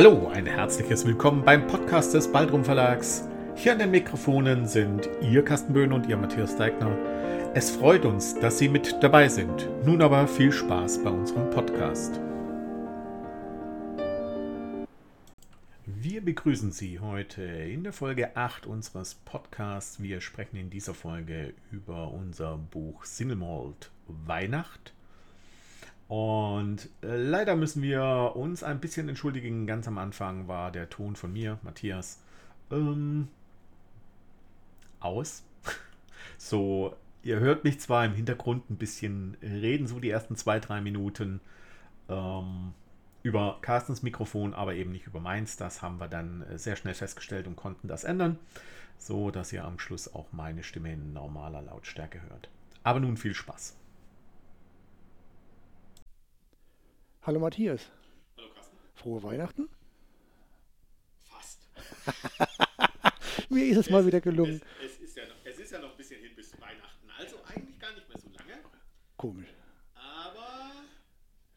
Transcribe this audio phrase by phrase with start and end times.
[0.00, 3.26] Hallo, ein herzliches Willkommen beim Podcast des Baldrum Verlags.
[3.56, 6.96] Hier an den Mikrofonen sind Ihr Carsten Böhn und Ihr Matthias Deigner.
[7.52, 9.68] Es freut uns, dass Sie mit dabei sind.
[9.84, 12.20] Nun aber viel Spaß bei unserem Podcast.
[15.84, 20.00] Wir begrüßen Sie heute in der Folge 8 unseres Podcasts.
[20.00, 24.94] Wir sprechen in dieser Folge über unser Buch Single Malt Weihnacht.
[26.08, 29.66] Und äh, leider müssen wir uns ein bisschen entschuldigen.
[29.66, 32.22] Ganz am Anfang war der Ton von mir, Matthias,
[32.70, 33.28] ähm,
[35.00, 35.44] aus.
[36.38, 40.80] so, ihr hört mich zwar im Hintergrund ein bisschen reden, so die ersten zwei, drei
[40.80, 41.40] Minuten
[42.08, 42.72] ähm,
[43.22, 45.58] über Carstens Mikrofon, aber eben nicht über meins.
[45.58, 48.38] Das haben wir dann äh, sehr schnell festgestellt und konnten das ändern,
[48.96, 52.48] so dass ihr am Schluss auch meine Stimme in normaler Lautstärke hört.
[52.82, 53.76] Aber nun viel Spaß.
[57.22, 57.90] Hallo Matthias.
[58.36, 58.76] Hallo Carsten.
[58.94, 59.68] Frohe Weihnachten.
[61.24, 61.60] Fast.
[63.50, 64.62] Mir ist es mal wieder gelungen.
[64.82, 67.36] Es, es, ist ja noch, es ist ja noch ein bisschen hin bis Weihnachten, also
[67.44, 68.62] eigentlich gar nicht mehr so lange.
[69.16, 69.48] Komisch.
[69.94, 70.72] Aber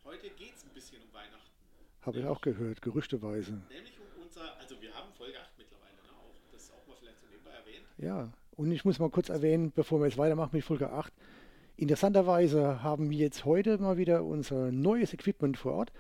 [0.03, 1.51] heute geht es ein bisschen um Weihnachten.
[2.01, 3.61] Habe ich auch gehört, gerüchteweise.
[3.69, 6.09] Nämlich um unser, also wir haben Folge 8 mittlerweile, ne?
[6.17, 7.85] auch, das auch mal vielleicht so nebenbei erwähnt.
[7.97, 11.13] Ja, und ich muss mal kurz erwähnen, bevor wir jetzt weitermachen mit Folge 8.
[11.81, 15.91] Interessanterweise haben wir jetzt heute mal wieder unser neues Equipment vor Ort.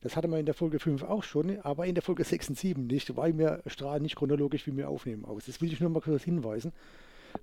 [0.00, 2.58] Das hatten wir in der Folge 5 auch schon, aber in der Folge 6 und
[2.58, 5.46] 7 nicht, weil wir strahlen nicht chronologisch, wie wir aufnehmen, aus.
[5.46, 6.72] Das will ich nur mal kurz hinweisen.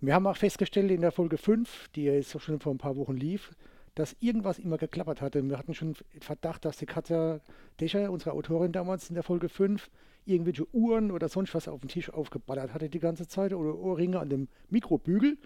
[0.02, 2.97] Wir haben auch festgestellt in der Folge 5, die ja jetzt schon vor ein paar
[2.97, 3.52] Wochen lief,
[3.95, 5.41] dass irgendwas immer geklappert hatte.
[5.49, 7.39] Wir hatten schon Verdacht, dass die Katja
[7.80, 9.89] Dächer, unsere Autorin damals in der Folge 5,
[10.25, 14.19] irgendwelche Uhren oder sonst was auf dem Tisch aufgeballert hatte die ganze Zeit oder Ohrringe
[14.19, 15.38] an dem Mikrobügel.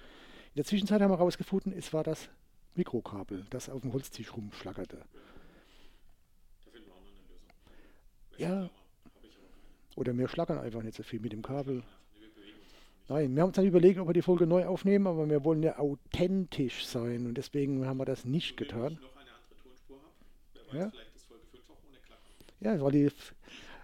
[0.54, 2.30] In der Zwischenzeit haben wir herausgefunden, es war das
[2.76, 4.98] Mikrokabel, das auf dem Holztisch rumschlackerte.
[4.98, 8.38] Da finden wir auch noch eine Lösung.
[8.38, 8.58] Ja.
[8.64, 8.70] Aber
[9.22, 9.34] keine.
[9.96, 11.76] Oder wir schlackern einfach nicht so viel mit dem Kabel.
[11.76, 11.86] Nicht.
[13.08, 15.64] Nein, wir haben uns dann überlegt, ob wir die Folge neu aufnehmen, aber wir wollen
[15.64, 18.94] ja authentisch sein und deswegen haben wir das nicht Wenn getan.
[18.94, 20.14] ich noch eine andere Tonspur habe,
[20.54, 20.90] wer weiß, Ja.
[20.92, 22.22] vielleicht ist Folge 5 auch ohne Klappe.
[22.60, 23.10] Ja, weil die,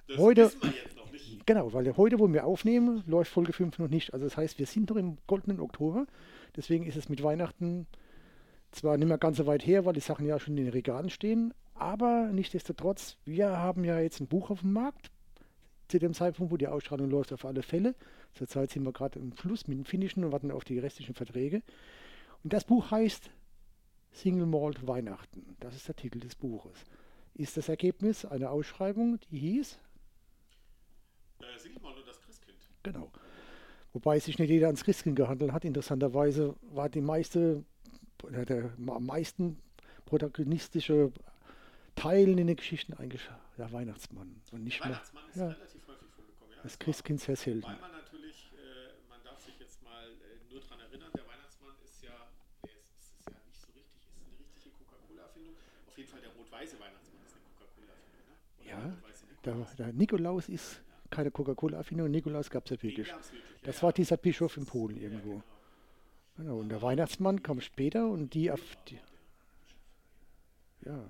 [0.08, 1.46] Das Heute- wissen wir jetzt noch nicht.
[1.46, 4.14] genau, weil heute, wo wir aufnehmen, läuft Folge 5 noch nicht.
[4.14, 6.08] Also das heißt, wir sind noch im goldenen Oktober.
[6.58, 7.88] Deswegen ist es mit Weihnachten
[8.72, 11.10] zwar nicht mehr ganz so weit her, weil die Sachen ja schon in den Regalen
[11.10, 15.12] stehen, aber nichtsdestotrotz, wir haben ja jetzt ein Buch auf dem Markt.
[15.88, 17.96] Zu dem Zeitpunkt, wo die Ausstrahlung läuft, auf alle Fälle.
[18.34, 21.62] Zurzeit sind wir gerade im Fluss mit dem Finnischen und warten auf die restlichen Verträge.
[22.44, 23.30] Und das Buch heißt
[24.12, 25.56] Single Malt Weihnachten.
[25.62, 26.84] Das ist der Titel des Buches.
[27.36, 29.80] Ist das Ergebnis einer Ausschreibung, die hieß
[31.40, 32.58] Äh, sing ich mal nur das Christkind.
[32.84, 33.12] Genau.
[33.98, 35.66] Wobei sich nicht jeder ans Christkind gehandelt hat.
[35.66, 37.66] Interessanterweise war die meiste,
[38.30, 39.58] der am meisten
[40.06, 41.12] protagonistische
[41.96, 44.40] Teil in den Geschichten eigentlich der Weihnachtsmann.
[44.52, 45.48] Und nicht mehr Weihnachtsmann ist ja.
[45.48, 46.54] relativ häufig vorgekommen.
[46.56, 47.64] Ja, das Christkind sehr selten.
[47.64, 51.74] Weil man natürlich, äh, man darf sich jetzt mal äh, nur daran erinnern, der Weihnachtsmann
[51.84, 52.14] ist ja,
[52.62, 55.56] der ist, ist, ja nicht so richtig, ist eine richtige Coca-Cola-Erfindung.
[55.88, 58.38] Auf jeden Fall der rot-weiße Weihnachtsmann ist eine Coca-Cola-Erfindung, ne?
[58.62, 58.94] Ja,
[59.42, 62.10] der der Nikolaus ist keine Coca-Cola-Erfindung.
[62.10, 63.14] Nikolaus gab es ja wirklich.
[63.64, 65.42] Das war dieser Bischof in Polen irgendwo.
[66.38, 66.60] genau.
[66.60, 69.00] Und der Weihnachtsmann kam später und die auf die,
[70.86, 71.10] ja,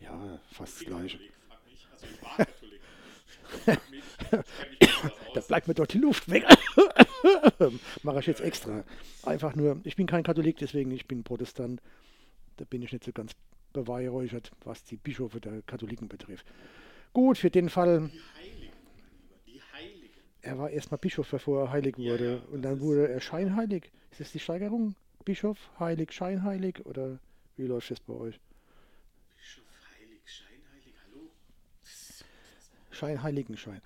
[0.00, 1.18] ja, fast das gleiche.
[1.92, 2.06] Also
[5.34, 6.44] Da bleibt mir doch die Luft weg.
[8.02, 8.84] Mache ich jetzt extra.
[9.24, 11.80] Einfach nur, ich bin kein Katholik, deswegen ich bin Protestant.
[12.56, 13.32] Da bin ich nicht so ganz
[13.72, 16.46] beweihräuchert, was die Bischöfe der Katholiken betrifft.
[17.16, 18.10] Gut, für den Fall,
[20.42, 22.30] er war erstmal Bischof, bevor er heilig Ja, wurde.
[22.30, 23.90] ja, Und das dann wurde er scheinheilig.
[24.10, 24.94] Ist das die Steigerung?
[25.24, 26.84] Bischof, heilig, scheinheilig?
[26.84, 27.18] Oder
[27.56, 28.38] wie läuft das bei euch?
[29.34, 29.64] Bischof
[29.98, 31.30] heilig, scheinheilig, hallo?
[32.90, 33.80] Scheinheiligenschein.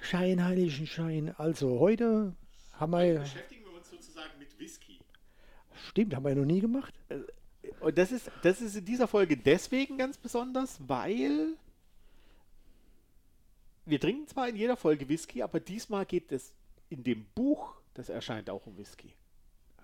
[0.00, 1.34] Scheinheiligenschein.
[1.38, 2.36] Also heute
[2.74, 5.00] haben wir, Beschäftigen wir uns sozusagen mit Whisky.
[5.88, 6.94] stimmt, haben wir noch nie gemacht.
[7.80, 11.56] Und das ist, das ist in dieser Folge deswegen ganz besonders, weil
[13.88, 16.54] wir trinken zwar in jeder Folge Whisky, aber diesmal geht es
[16.90, 19.12] in dem Buch, das erscheint auch um Whisky.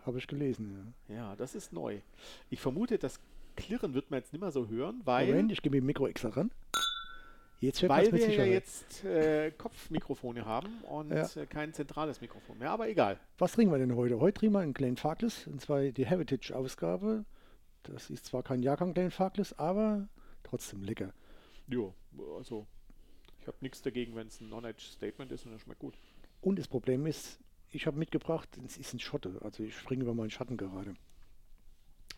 [0.06, 1.14] Habe ich gelesen, ja.
[1.14, 1.98] Ja, das ist neu.
[2.50, 3.18] Ich vermute, das
[3.56, 6.28] Klirren wird man jetzt nicht mehr so hören, weil, Moment, ich gebe mir Mikro extra
[6.30, 6.50] ran.
[7.60, 8.50] Jetzt hört man weil wir ja Sicherheit.
[8.52, 11.24] jetzt äh, Kopfmikrofone haben und Ja.
[11.36, 13.18] äh, kein zentrales Mikrofon mehr, aber egal.
[13.38, 14.20] Was trinken wir denn heute?
[14.20, 17.24] Heute trinken wir einen Glen Farkless, und zwar die Heritage-Ausgabe.
[17.84, 20.08] Das ist zwar kein Jahrgang Glen Farkless, aber
[20.42, 21.12] trotzdem lecker.
[21.68, 21.94] Jo,
[22.36, 22.66] also
[23.44, 25.94] ich habe nichts dagegen, wenn es ein Non-Edge-Statement ist und das schmeckt gut.
[26.40, 27.38] Und das Problem ist,
[27.72, 29.38] ich habe mitgebracht, es ist ein Schotte.
[29.42, 30.94] Also ich springe über meinen Schatten gerade.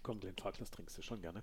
[0.05, 1.43] Komm, Glenn Farkless trinkst du schon gerne.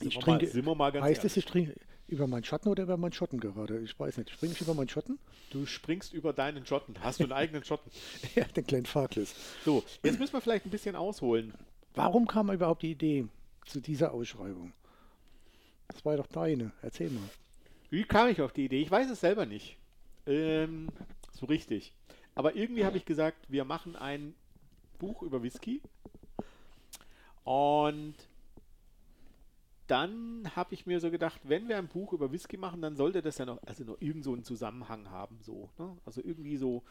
[0.00, 1.36] Ich wir trinke, mal, sind wir mal ganz heißt es, ehrlich.
[1.36, 1.74] ich trinke,
[2.06, 3.78] Über meinen Schatten oder über meinen Schotten gerade?
[3.80, 4.30] Ich weiß nicht.
[4.30, 5.18] Springe ich über meinen Schotten?
[5.50, 6.94] Du springst über deinen Schotten.
[7.00, 7.90] Hast du einen eigenen Schotten?
[8.36, 9.34] ja, den kleinen Farkless.
[9.66, 11.52] So, jetzt müssen wir vielleicht ein bisschen ausholen.
[11.92, 13.26] Warum kam überhaupt die Idee
[13.66, 14.72] zu dieser Ausschreibung?
[15.88, 16.72] Das war doch deine.
[16.80, 17.28] Erzähl mal.
[17.96, 18.82] Wie kam ich auf die Idee?
[18.82, 19.78] Ich weiß es selber nicht.
[20.26, 20.88] Ähm,
[21.32, 21.94] so richtig.
[22.34, 24.34] Aber irgendwie habe ich gesagt, wir machen ein
[24.98, 25.80] Buch über Whisky.
[27.44, 28.16] Und
[29.86, 33.22] dann habe ich mir so gedacht, wenn wir ein Buch über Whisky machen, dann sollte
[33.22, 35.70] das ja noch, also noch irgend so einen Zusammenhang haben, so.
[35.78, 35.96] Ne?
[36.04, 36.82] Also irgendwie so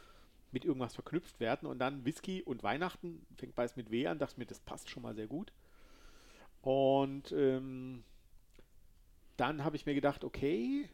[0.51, 1.69] mit irgendwas verknüpft werden.
[1.69, 5.03] Und dann Whisky und Weihnachten, fängt beides mit W an, dachte mir, das passt schon
[5.03, 5.53] mal sehr gut.
[6.63, 8.03] Und ähm,
[9.37, 10.89] dann habe ich mir gedacht, okay,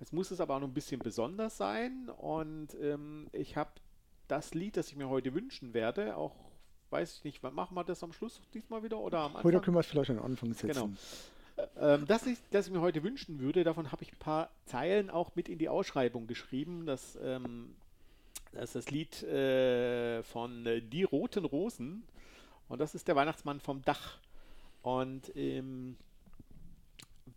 [0.00, 2.08] jetzt muss es aber auch noch ein bisschen besonders sein.
[2.08, 3.70] Und ähm, ich habe
[4.28, 6.34] das Lied, das ich mir heute wünschen werde, auch
[6.90, 9.44] weiß ich nicht, machen wir das am Schluss diesmal wieder oder am Anfang?
[9.44, 10.68] Heute können wir es vielleicht am Anfang setzen.
[10.68, 10.90] Genau.
[11.78, 15.10] Ähm, das, ich, das ich mir heute wünschen würde, davon habe ich ein paar Zeilen
[15.10, 16.86] auch mit in die Ausschreibung geschrieben.
[16.86, 17.74] Das, ähm,
[18.52, 22.04] das ist das Lied äh, von äh, Die Roten Rosen
[22.68, 24.18] und das ist der Weihnachtsmann vom Dach.
[24.82, 25.96] Und ähm,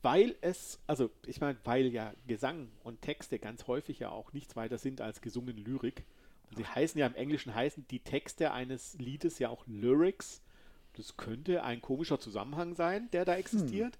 [0.01, 4.55] weil es, also ich meine, weil ja Gesang und Texte ganz häufig ja auch nichts
[4.55, 6.05] weiter sind als gesungene Lyrik.
[6.49, 10.41] Und sie heißen ja im Englischen heißen die Texte eines Liedes ja auch Lyrics.
[10.93, 13.97] Das könnte ein komischer Zusammenhang sein, der da existiert.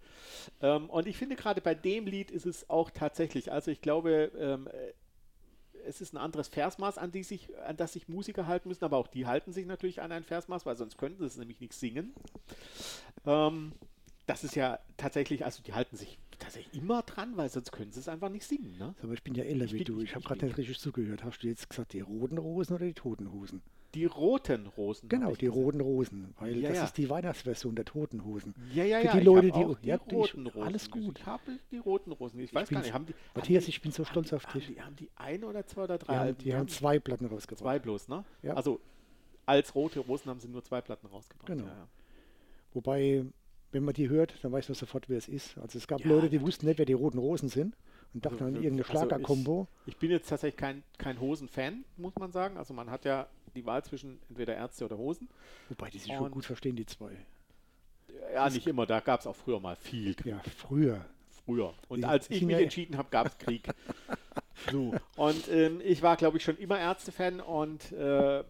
[0.59, 0.83] Hm.
[0.83, 4.31] Ähm, und ich finde gerade bei dem Lied ist es auch tatsächlich, also ich glaube,
[4.37, 4.67] ähm,
[5.85, 9.07] es ist ein anderes Versmaß, an, sich, an das sich Musiker halten müssen, aber auch
[9.07, 12.13] die halten sich natürlich an ein Versmaß, weil sonst könnten sie nämlich nicht singen.
[13.25, 13.73] Ähm,
[14.29, 17.99] das ist ja tatsächlich, also die halten sich tatsächlich immer dran, weil sonst können sie
[17.99, 18.77] es einfach nicht singen.
[18.77, 18.93] Ne?
[19.01, 20.01] Aber ich bin ja älter wie du.
[20.01, 21.23] Ich habe gerade nicht richtig zugehört.
[21.23, 23.61] Hast du jetzt gesagt, die roten Rosen oder die toten Hosen?
[23.95, 25.09] Die roten Rosen.
[25.09, 25.57] Genau, die gesagt.
[25.57, 26.83] roten Rosen, weil ja, das ja.
[26.83, 28.53] ist die Weihnachtsversion der toten Hosen.
[28.71, 29.13] Ja, ja, Für ja.
[29.13, 30.61] die Leute, die, die, roten Rosen.
[30.61, 31.17] Alles gut.
[31.17, 32.39] Ich habe die roten Rosen.
[32.39, 32.93] Ich, ich weiß gar nicht.
[32.93, 34.67] Haben die, Matthias, ich bin so stolz die, auf dich.
[34.67, 36.13] Haben die, haben die ein oder zwei oder drei?
[36.13, 37.63] Die haben, die haben zwei Platten rausgebracht.
[37.63, 38.23] Zwei bloß, ne?
[38.43, 38.53] Ja.
[38.53, 38.79] Also
[39.47, 41.47] als rote Rosen haben sie nur zwei Platten rausgebracht.
[41.47, 41.71] Genau.
[42.73, 43.25] Wobei
[43.71, 45.57] wenn man die hört, dann weiß man sofort, wer es ist.
[45.57, 47.75] Also es gab ja, Leute, die wussten nicht, wer die Roten Rosen sind
[48.13, 49.59] und dachten also, an irgendeine Schlagerkombo.
[49.59, 52.57] Also ich, ich, bin jetzt tatsächlich kein, kein Hosen-Fan, muss man sagen.
[52.57, 55.29] Also man hat ja die Wahl zwischen entweder Ärzte oder Hosen.
[55.69, 57.11] Wobei die sich und schon gut verstehen, die zwei.
[58.33, 58.85] Ja, das nicht immer.
[58.85, 60.33] Da gab es auch früher mal viel Krieg.
[60.33, 61.05] Ja, früher.
[61.45, 61.73] Früher.
[61.87, 63.67] Und die, als ich mich ja entschieden habe, gab es Krieg.
[64.71, 64.93] so.
[65.15, 68.43] Und ähm, ich war, glaube ich, schon immer Ärzte-Fan und äh,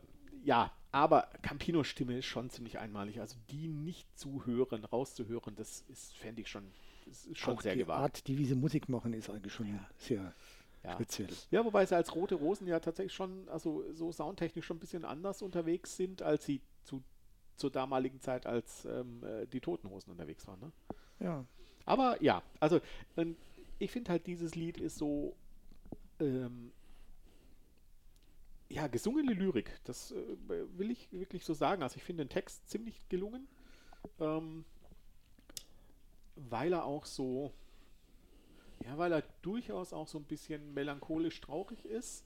[0.44, 3.19] ja, aber Campinos Stimme ist schon ziemlich einmalig.
[3.19, 6.71] Also die nicht zu hören, rauszuhören, das ist, fände ich schon,
[7.06, 8.01] ist schon Auch sehr die gewagt.
[8.01, 9.88] Art, die wie sie Musik machen, ist eigentlich schon ja.
[9.97, 10.33] sehr
[10.83, 10.94] ja.
[10.94, 11.30] speziell.
[11.51, 15.06] Ja, wobei sie als Rote Rosen ja tatsächlich schon, also so soundtechnisch schon ein bisschen
[15.06, 17.03] anders unterwegs sind, als sie zu,
[17.56, 20.59] zur damaligen Zeit als ähm, äh, die Toten Hosen unterwegs waren.
[20.59, 20.71] Ne?
[21.19, 21.45] Ja.
[21.86, 22.81] Aber ja, also
[23.80, 25.36] ich finde halt dieses Lied ist so
[26.19, 26.71] ähm,
[28.69, 31.81] ja, gesungene Lyrik, das äh, will ich wirklich so sagen.
[31.83, 33.48] Also ich finde den Text ziemlich gelungen,
[34.19, 34.63] ähm,
[36.36, 37.51] weil er auch so,
[38.86, 42.24] ja, weil er durchaus auch so ein bisschen melancholisch traurig ist,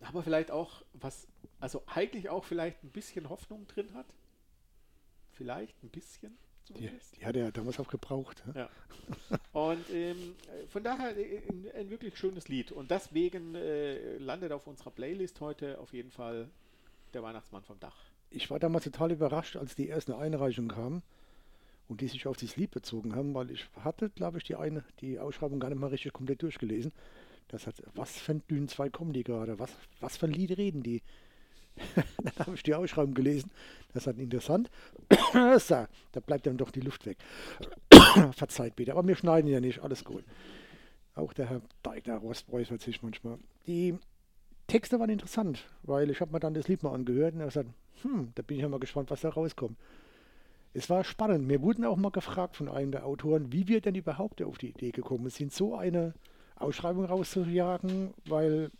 [0.00, 1.28] aber vielleicht auch was,
[1.60, 4.06] also eigentlich auch vielleicht ein bisschen Hoffnung drin hat.
[5.32, 6.36] Vielleicht ein bisschen.
[6.78, 8.42] Die, die hat er damals auch gebraucht.
[8.54, 8.68] Ja.
[9.52, 10.34] Und ähm,
[10.68, 12.72] von daher äh, ein, ein, wirklich schönes Lied.
[12.72, 16.48] Und deswegen äh, landet auf unserer Playlist heute auf jeden Fall
[17.12, 17.96] der Weihnachtsmann vom Dach.
[18.30, 21.02] Ich war damals total überrascht, als die erste Einreichung kam
[21.88, 24.84] und die sich auf dieses Lied bezogen haben, weil ich hatte, glaube ich, die eine,
[25.00, 26.92] die Ausschreibung gar nicht mal richtig komplett durchgelesen.
[27.48, 29.58] Das hat, was für ein Dünen 2 kommen die gerade?
[29.58, 31.02] Was, was für ein Lied reden die?
[32.22, 33.50] dann habe ich die Ausschreibung gelesen.
[33.92, 34.70] Das ist halt interessant.
[35.32, 37.18] da bleibt dann doch die Luft weg.
[38.32, 40.24] Verzeiht bitte, aber wir schneiden ja nicht, alles gut.
[41.14, 43.38] Auch der Herr Deigner räuspert sich manchmal.
[43.66, 43.98] Die
[44.68, 47.70] Texte waren interessant, weil ich habe mir dann das Lied mal angehört und habe gesagt,
[48.02, 49.76] hm, da bin ich ja mal gespannt, was da rauskommt.
[50.72, 51.48] Es war spannend.
[51.48, 54.68] Wir wurden auch mal gefragt von einem der Autoren, wie wir denn überhaupt auf die
[54.68, 56.14] Idee gekommen sind, so eine
[56.54, 58.70] Ausschreibung rauszujagen, weil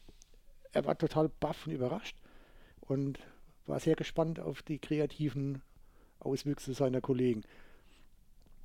[0.73, 2.17] er war total baff und überrascht
[2.91, 3.19] und
[3.67, 5.63] war sehr gespannt auf die kreativen
[6.19, 7.43] Auswüchse seiner Kollegen.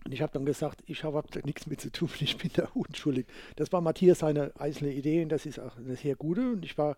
[0.04, 3.28] Und ich habe dann gesagt, ich habe nichts mit zu tun, ich bin da unschuldig.
[3.56, 6.52] Das war Matthias seine einzelne Idee und das ist auch eine sehr gute.
[6.52, 6.98] Und ich war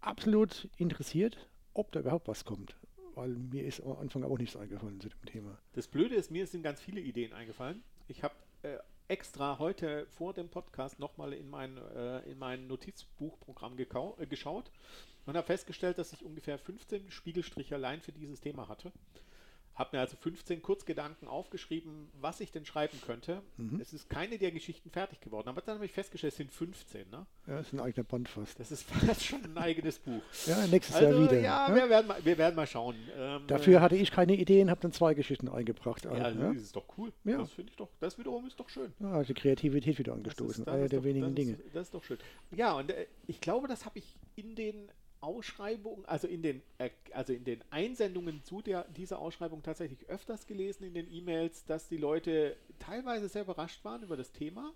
[0.00, 2.76] absolut interessiert, ob da überhaupt was kommt.
[3.14, 5.58] Weil mir ist am Anfang auch nichts eingefallen zu dem Thema.
[5.72, 7.82] Das Blöde ist, mir sind ganz viele Ideen eingefallen.
[8.08, 8.78] Ich habe äh,
[9.10, 14.70] extra heute vor dem Podcast nochmal in mein, äh, in mein Notizbuchprogramm äh, geschaut
[15.26, 18.92] und habe festgestellt, dass ich ungefähr 15 Spiegelstriche allein für dieses Thema hatte.
[19.80, 23.40] Habe mir also 15 Kurzgedanken aufgeschrieben, was ich denn schreiben könnte.
[23.56, 23.80] Mhm.
[23.80, 27.08] Es ist keine der Geschichten fertig geworden, aber dann habe ich festgestellt, es sind 15.
[27.08, 27.24] Ne?
[27.46, 28.60] Ja, das ist ein eigener Band fast.
[28.60, 30.20] Das ist fast schon ein eigenes Buch.
[30.44, 31.40] Ja, nächstes Also, Jahr wieder.
[31.40, 31.76] ja, ne?
[31.76, 32.94] Wir, werden mal, wir werden mal schauen.
[33.16, 36.04] Ähm, Dafür hatte ich keine Ideen, habe dann zwei Geschichten eingebracht.
[36.04, 37.10] ja, Also, das ist doch cool.
[37.24, 37.38] Ja.
[37.38, 38.92] Das finde ich doch, das wiederum ist doch schön.
[39.00, 40.66] ja, die Kreativität wieder angestoßen.
[40.68, 41.52] Einer der doch- wenigen das Dinge.
[41.52, 42.18] Ist, das ist doch schön.
[42.54, 46.90] Ja, und äh, ich glaube, das habe ich in den Ausschreibungen, also in den, äh,
[47.12, 51.88] also in den Einsendungen zu der, dieser Ausschreibung tatsächlich öfters gelesen in den E-Mails, dass
[51.88, 54.72] die Leute teilweise sehr überrascht waren über das Thema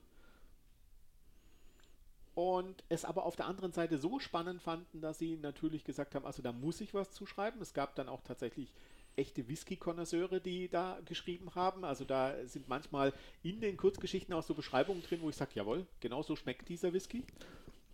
[2.34, 6.26] und es aber auf der anderen Seite so spannend fanden, dass sie natürlich gesagt haben,
[6.26, 7.62] also da muss ich was zuschreiben.
[7.62, 8.72] Es gab dann auch tatsächlich
[9.16, 11.84] echte Whisky-Konnoisseure, die da geschrieben haben.
[11.84, 13.12] Also da sind manchmal
[13.44, 16.92] in den Kurzgeschichten auch so Beschreibungen drin, wo ich sage, jawohl, genau so schmeckt dieser
[16.92, 17.22] Whisky.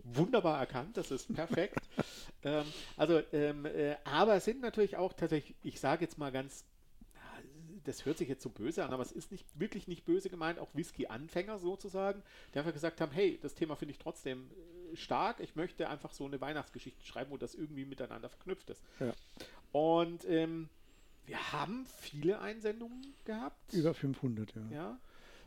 [0.05, 1.79] Wunderbar erkannt, das ist perfekt.
[2.45, 2.65] ähm,
[2.97, 6.65] also, ähm, äh, aber es sind natürlich auch tatsächlich, ich sage jetzt mal ganz
[7.85, 10.59] das hört sich jetzt so böse an, aber es ist nicht wirklich nicht böse gemeint,
[10.59, 14.51] auch Whisky-Anfänger sozusagen, die einfach gesagt haben, hey, das Thema finde ich trotzdem
[14.93, 18.83] äh, stark, ich möchte einfach so eine Weihnachtsgeschichte schreiben, wo das irgendwie miteinander verknüpft ist.
[18.99, 19.13] Ja.
[19.73, 20.69] Und ähm,
[21.27, 23.73] wir haben viele Einsendungen gehabt.
[23.73, 24.63] Über 500, ja.
[24.71, 25.01] ja.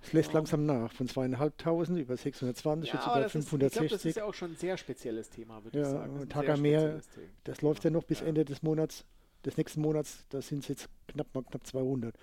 [0.05, 0.36] Es lässt Ja.
[0.36, 0.91] langsam nach.
[0.91, 4.10] Von zweieinhalbtausend über 620, Ja, jetzt über das ist, ich glaube, das 560.
[4.10, 6.15] ist ja auch schon ein sehr spezielles Thema, würde ich Ja, sagen.
[6.15, 7.01] Ist und ein Tag Meer.
[7.45, 8.27] Das läuft ja noch bis Ja.
[8.27, 9.05] Ende des Monats,
[9.45, 10.25] des nächsten Monats.
[10.29, 12.15] Da sind es jetzt knapp mal knapp 200.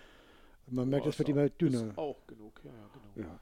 [0.66, 1.88] Und man merkt, Ja, es wird immer dünner.
[1.88, 3.28] Ist auch genug, ja, ja, genau.
[3.28, 3.40] Ja.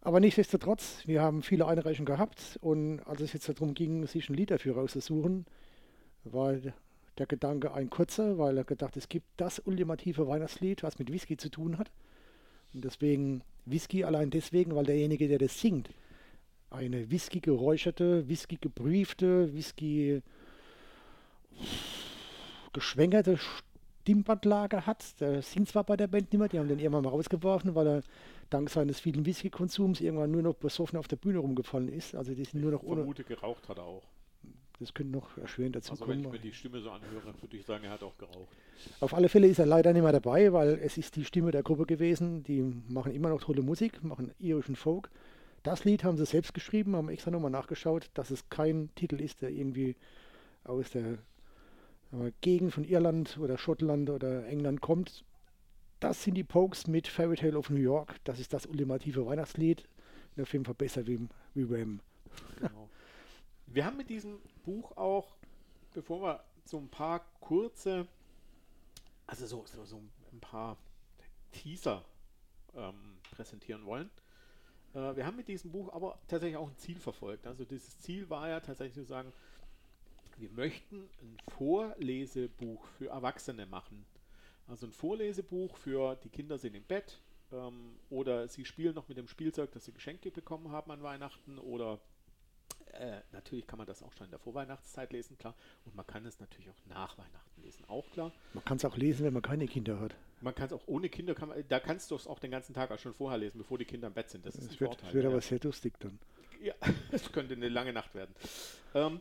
[0.00, 4.34] Aber nichtsdestotrotz, wir haben viele Einreichungen gehabt und als es jetzt darum ging, sich ein
[4.34, 5.44] Lied dafür rauszusuchen,
[6.24, 6.54] war
[7.18, 11.36] der Gedanke ein kurzer, weil er gedacht, es gibt das ultimative Weihnachtslied, was mit Whisky
[11.36, 11.90] zu tun hat.
[12.74, 15.90] Und deswegen Whisky allein deswegen, weil derjenige, der das singt,
[16.70, 20.22] eine Whisky geräucherte, Whisky gebriefte, Whisky
[22.72, 23.38] geschwängerte
[24.02, 25.20] Stimmbandlage hat.
[25.20, 27.86] Der singt zwar bei der Band nicht mehr, die haben den irgendwann mal rausgeworfen, weil
[27.86, 28.02] er
[28.50, 32.14] dank seines vielen Whisky-Konsums irgendwann nur noch besoffen auf der Bühne rumgefallen ist.
[32.14, 33.00] Also die sind nur noch Ich ohne.
[33.00, 34.02] vermute, geraucht hat er auch.
[34.82, 36.34] Das könnte noch erschwerend dazu Also wenn ich kommen.
[36.36, 38.48] mir die Stimme so anhöre, würde ich sagen, er hat auch geraucht.
[38.98, 41.62] Auf alle Fälle ist er leider nicht mehr dabei, weil es ist die Stimme der
[41.62, 42.42] Gruppe gewesen.
[42.42, 45.08] Die machen immer noch tolle Musik, machen irischen Folk.
[45.62, 49.40] Das Lied haben sie selbst geschrieben, haben extra nochmal nachgeschaut, dass es kein Titel ist,
[49.42, 49.94] der irgendwie
[50.64, 51.18] aus der
[52.40, 55.24] Gegend von Irland oder Schottland oder England kommt.
[56.00, 58.16] Das sind die Pokes mit Fairy Tale of New York.
[58.24, 59.84] Das ist das ultimative Weihnachtslied.
[60.36, 61.20] Jeden Fall besser wie,
[61.54, 62.00] wie Ram.
[62.58, 62.81] Genau.
[63.72, 65.34] Wir haben mit diesem Buch auch,
[65.94, 68.06] bevor wir so ein paar kurze,
[69.26, 70.76] also so, so, so ein paar
[71.52, 72.04] Teaser
[72.74, 74.10] ähm, präsentieren wollen.
[74.92, 77.46] Äh, wir haben mit diesem Buch aber tatsächlich auch ein Ziel verfolgt.
[77.46, 79.32] Also dieses Ziel war ja tatsächlich zu sagen,
[80.36, 84.04] wir möchten ein Vorlesebuch für Erwachsene machen.
[84.68, 89.16] Also ein Vorlesebuch für die Kinder sind im Bett ähm, oder sie spielen noch mit
[89.16, 92.00] dem Spielzeug, das sie Geschenke bekommen haben an Weihnachten oder
[92.92, 95.54] äh, natürlich kann man das auch schon in der Vorweihnachtszeit lesen, klar.
[95.84, 98.32] Und man kann es natürlich auch nach Weihnachten lesen, auch klar.
[98.54, 100.14] Man kann es auch lesen, wenn man keine Kinder hat.
[100.40, 102.74] Man kann es auch ohne Kinder, kann man, da kannst du es auch den ganzen
[102.74, 104.44] Tag auch schon vorher lesen, bevor die Kinder im Bett sind.
[104.44, 105.08] Das ist Es ein wird, Vorteil.
[105.08, 105.30] es wird ja.
[105.30, 106.18] aber sehr durstig dann.
[106.62, 106.74] Ja,
[107.10, 108.34] es könnte eine lange Nacht werden.
[108.94, 109.20] Ähm,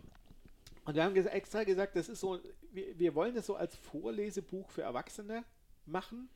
[0.86, 2.40] und wir haben ges extra gesagt, das ist so,
[2.72, 5.44] wir, wir wollen das so als Vorlesebuch für Erwachsene
[5.86, 6.30] machen.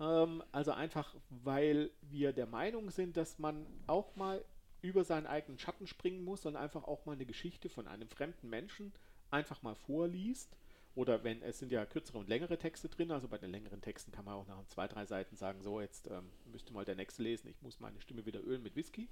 [0.00, 4.44] Ähm, also einfach, weil wir der Meinung sind, dass man auch mal
[4.82, 8.48] über seinen eigenen Schatten springen muss und einfach auch mal eine Geschichte von einem fremden
[8.48, 8.92] Menschen
[9.30, 10.56] einfach mal vorliest.
[10.94, 14.10] Oder wenn, es sind ja kürzere und längere Texte drin, also bei den längeren Texten
[14.10, 17.22] kann man auch nach zwei, drei Seiten sagen, so, jetzt ähm, müsste mal der nächste
[17.22, 19.08] lesen, ich muss meine Stimme wieder ölen mit Whisky.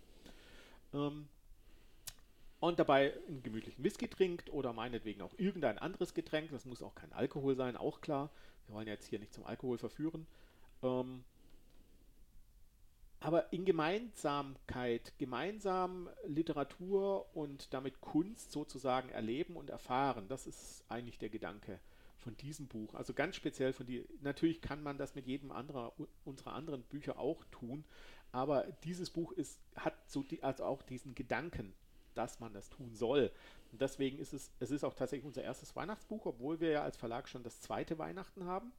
[0.92, 1.28] Ähm,
[2.58, 6.50] und dabei einen gemütlichen Whisky trinkt oder meinetwegen auch irgendein anderes Getränk.
[6.50, 8.30] Das muss auch kein Alkohol sein, auch klar.
[8.66, 10.26] Wir wollen jetzt hier nicht zum Alkohol verführen.
[10.82, 11.22] Ähm,
[13.26, 21.18] aber in Gemeinsamkeit, gemeinsam Literatur und damit Kunst sozusagen erleben und erfahren, das ist eigentlich
[21.18, 21.80] der Gedanke
[22.18, 22.94] von diesem Buch.
[22.94, 24.06] Also ganz speziell von die.
[24.20, 25.92] Natürlich kann man das mit jedem anderer
[26.24, 27.84] unserer anderen Bücher auch tun,
[28.30, 31.74] aber dieses Buch ist, hat so die, also auch diesen Gedanken,
[32.14, 33.32] dass man das tun soll.
[33.72, 36.96] Und deswegen ist es, es ist auch tatsächlich unser erstes Weihnachtsbuch, obwohl wir ja als
[36.96, 38.70] Verlag schon das zweite Weihnachten haben.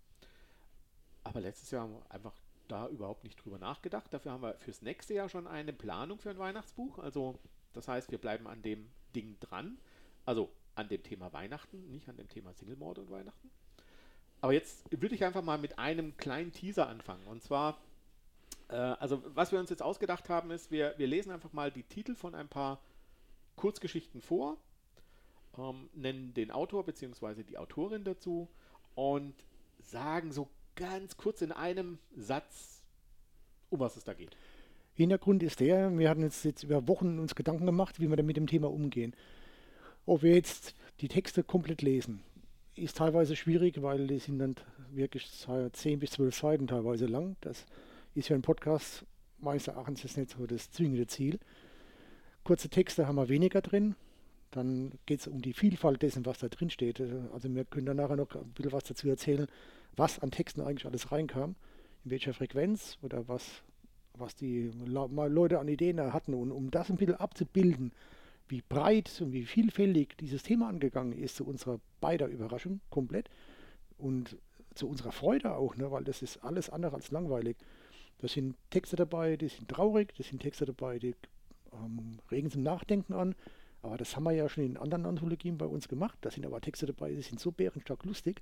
[1.25, 4.13] Aber letztes Jahr haben wir einfach da überhaupt nicht drüber nachgedacht.
[4.13, 6.99] Dafür haben wir fürs nächste Jahr schon eine Planung für ein Weihnachtsbuch.
[6.99, 7.39] Also
[7.73, 9.77] das heißt, wir bleiben an dem Ding dran.
[10.25, 13.49] Also an dem Thema Weihnachten, nicht an dem Thema Single-Morde und Weihnachten.
[14.41, 17.25] Aber jetzt würde ich einfach mal mit einem kleinen Teaser anfangen.
[17.27, 17.79] Und zwar,
[18.69, 21.83] äh, also was wir uns jetzt ausgedacht haben, ist, wir, wir lesen einfach mal die
[21.83, 22.79] Titel von ein paar
[23.55, 24.57] Kurzgeschichten vor,
[25.57, 27.43] ähm, nennen den Autor bzw.
[27.43, 28.47] die Autorin dazu
[28.93, 29.33] und
[29.79, 30.47] sagen so
[30.77, 32.83] ganz kurz in einem Satz,
[33.69, 34.37] um was es da geht.
[34.93, 38.37] Hintergrund ist der, wir hatten jetzt, jetzt über Wochen uns Gedanken gemacht, wie wir mit
[38.37, 39.13] dem Thema umgehen.
[40.05, 42.23] Ob wir jetzt die Texte komplett lesen,
[42.75, 44.55] ist teilweise schwierig, weil die sind dann
[44.91, 45.29] wirklich
[45.73, 47.35] 10 bis 12 Seiten teilweise lang.
[47.41, 47.65] Das
[48.15, 49.05] ist für einen Podcast
[49.39, 51.39] meines Erachtens jetzt nicht so das zwingende Ziel.
[52.43, 53.95] Kurze Texte haben wir weniger drin.
[54.57, 56.99] Dann geht es um die Vielfalt dessen, was da drin steht.
[57.31, 59.47] Also wir können dann nachher noch ein bisschen was dazu erzählen,
[59.95, 61.55] was an Texten eigentlich alles reinkam,
[62.03, 63.61] in welcher Frequenz oder was,
[64.15, 66.33] was die Leute an Ideen hatten.
[66.33, 67.91] Und um das ein bisschen abzubilden,
[68.47, 73.29] wie breit und wie vielfältig dieses Thema angegangen ist, zu unserer beider Überraschung komplett
[73.97, 74.37] und
[74.73, 77.57] zu unserer Freude auch, ne, weil das ist alles andere als langweilig.
[78.19, 81.13] Da sind Texte dabei, die sind traurig, da sind Texte dabei, die
[81.73, 83.35] ähm, regen zum Nachdenken an.
[83.81, 86.17] Aber das haben wir ja schon in anderen Anthologien bei uns gemacht.
[86.21, 88.41] Da sind aber Texte dabei, die sind so bärenstark lustig.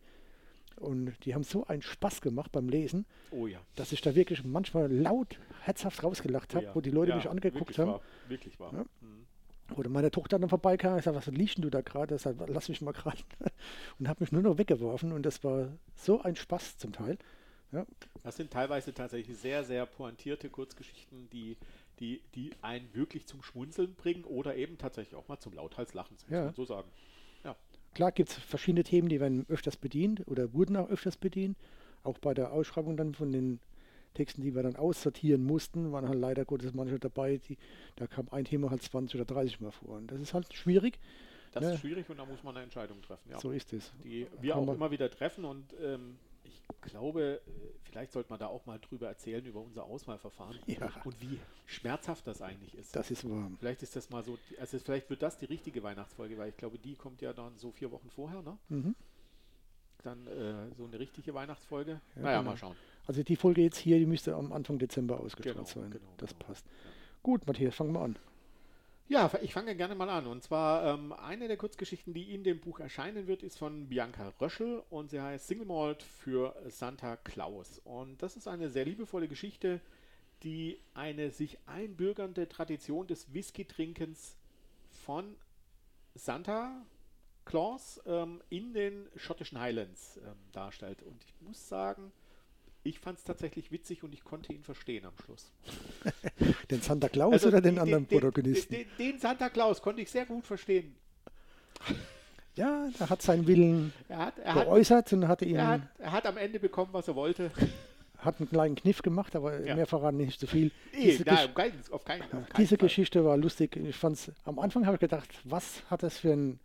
[0.78, 3.60] Und die haben so einen Spaß gemacht beim Lesen, oh ja.
[3.76, 6.76] dass ich da wirklich manchmal laut, herzhaft rausgelacht habe, oh ja.
[6.76, 7.92] wo die Leute ja, mich angeguckt wirklich haben.
[7.92, 8.02] Wahr.
[8.28, 8.74] Wirklich wahr.
[8.74, 9.26] Mhm.
[9.78, 12.16] Oder meine Tochter dann vorbeikam, ich sagte, was liest du da gerade?
[12.16, 13.18] Ich lass mich mal gerade.
[14.00, 15.12] Und habe mich nur noch weggeworfen.
[15.12, 17.18] Und das war so ein Spaß zum Teil.
[18.24, 21.58] Das sind teilweise tatsächlich sehr, sehr pointierte Kurzgeschichten, die,
[22.00, 26.30] die, die einen wirklich zum Schmunzeln bringen oder eben tatsächlich auch mal zum Lauthalslachen, muss
[26.30, 26.46] ja.
[26.46, 26.90] man so sagen.
[27.44, 27.56] Ja.
[27.94, 31.58] Klar gibt es verschiedene Themen, die werden öfters bedient oder wurden auch öfters bedient.
[32.04, 33.60] Auch bei der Ausschreibung dann von den
[34.14, 37.58] Texten, die wir dann aussortieren mussten, waren halt leider Gottes manche dabei, die,
[37.96, 39.98] da kam ein Thema halt 20 oder 30 Mal vor.
[39.98, 41.00] Und das ist halt schwierig.
[41.52, 41.74] Das ne?
[41.74, 43.30] ist schwierig und da muss man eine Entscheidung treffen.
[43.30, 43.40] Ja.
[43.40, 43.94] So ist es.
[44.04, 47.52] Die wir auch immer wieder treffen und ähm, ich glaube, äh,
[47.84, 50.92] vielleicht sollte man da auch mal drüber erzählen, über unser Auswahlverfahren ja.
[51.04, 52.96] und wie schmerzhaft das eigentlich ist.
[52.96, 53.52] Das ist wahr.
[53.60, 56.78] Vielleicht ist das mal so, also vielleicht wird das die richtige Weihnachtsfolge, weil ich glaube,
[56.78, 58.58] die kommt ja dann so vier Wochen vorher, ne?
[58.70, 58.96] Mhm.
[60.04, 62.00] Dann äh, so eine richtige Weihnachtsfolge.
[62.16, 62.52] Ja, naja, genau.
[62.52, 62.76] mal schauen.
[63.08, 65.92] Also die Folge jetzt hier, die müsste am Anfang Dezember ausgestrahlt Genau, sein.
[65.92, 66.46] genau, das genau.
[66.46, 66.66] passt.
[67.24, 68.18] Gut, Matthias, fangen wir an.
[69.08, 70.26] Ja, ich fange gerne mal an.
[70.26, 74.34] Und zwar ähm, eine der Kurzgeschichten, die in dem Buch erscheinen wird, ist von Bianca
[74.42, 77.80] Röschel und sie heißt Single Malt für Santa Claus.
[77.84, 79.80] Und das ist eine sehr liebevolle Geschichte,
[80.42, 84.38] die eine sich einbürgernde Tradition des Whisky-Trinkens
[85.06, 85.36] von
[86.16, 86.84] Santa
[87.46, 91.04] Claus ähm, in den schottischen Highlands ähm, darstellt.
[91.04, 92.12] Und ich muss sagen,
[92.86, 95.52] ich fand es tatsächlich witzig und ich konnte ihn verstehen am Schluss.
[96.72, 98.74] Den Santa Claus Also oder den die- anderen den, Protagonisten?
[98.76, 100.96] Den, den Santa Claus konnte ich sehr gut verstehen.
[102.56, 105.82] ja, er hat seinen Willen Er hat, er hat, geäußert und hatte ihn, er hat,
[106.00, 107.52] er hat am Ende bekommen, was er wollte.
[108.20, 109.76] hat einen kleinen Kniff gemacht, aber Ja.
[109.76, 110.72] mehr verraten nicht zu viel.
[110.94, 112.88] Nee, Diese, nein, auf keinen, auf keinen, auf keinen diese Fall.
[112.88, 113.76] Geschichte war lustig.
[113.76, 116.60] Ich fand's, am Anfang habe ich gedacht, was hat das für ein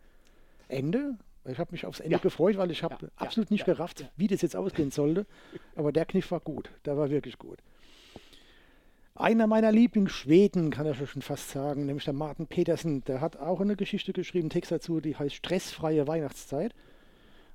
[0.69, 1.17] Ende?
[1.45, 2.19] Ich habe mich aufs Ende Ja.
[2.19, 5.25] gefreut, weil ich habe Ja, absolut nicht gerafft, wie das jetzt ausgehen sollte.
[5.75, 6.69] Aber der Kniff war gut.
[6.85, 7.59] Der war wirklich gut.
[9.15, 13.03] Einer meiner Lieblingsschweden, kann ich schon fast sagen, nämlich der Martin Petersen.
[13.05, 16.73] Der hat auch eine Geschichte geschrieben, Text dazu, die heißt Stressfreie Weihnachtszeit.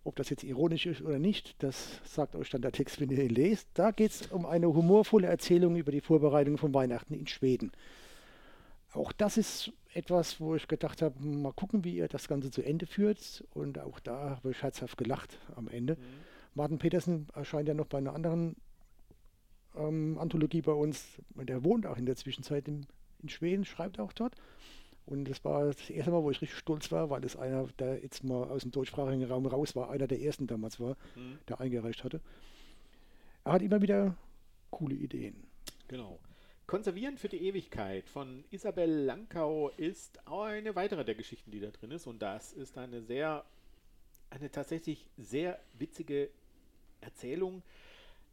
[0.05, 3.25] Ob das jetzt ironisch ist oder nicht, das sagt euch dann der Text, wenn ihr
[3.25, 3.69] ihn lest.
[3.75, 7.73] Da geht es um eine humorvolle Erzählung über die Vorbereitung von Weihnachten in Schweden.
[8.93, 12.63] Auch das ist etwas, wo ich gedacht habe, mal gucken, wie ihr das Ganze zu
[12.63, 13.45] Ende führt.
[13.55, 15.95] Und auch da habe ich herzhaft gelacht am Ende.
[15.95, 16.01] Mhm.
[16.55, 18.57] Martin Petersen erscheint ja noch bei einer anderen
[19.77, 21.07] ähm, Anthologie bei uns.
[21.35, 22.87] Und Der wohnt auch in der Zwischenzeit in,
[23.23, 24.37] in Schweden, schreibt auch dort.
[25.07, 28.03] Und das war das erste Mal, wo ich richtig stolz war, weil das einer, der
[28.03, 31.39] jetzt mal aus dem deutschsprachigen Raum raus war, einer der ersten damals war, Mhm.
[31.49, 32.21] der eingereicht hatte.
[33.45, 34.17] Er hat immer wieder
[34.71, 35.45] coole Ideen.
[35.89, 36.19] Genau.
[36.67, 41.93] Konservieren für die Ewigkeit von Isabel Lankau ist eine weitere der Geschichten, die da drin
[41.93, 42.09] ist.
[42.09, 43.45] Und das ist eine sehr,
[44.31, 46.29] eine tatsächlich sehr witzige
[47.01, 47.63] Erzählung,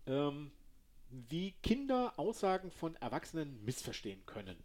[0.07, 0.49] ähm,
[1.29, 4.57] wie Kinder Aussagen von Erwachsenen missverstehen können.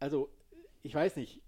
[0.00, 0.30] Also,
[0.82, 1.42] ich weiß nicht,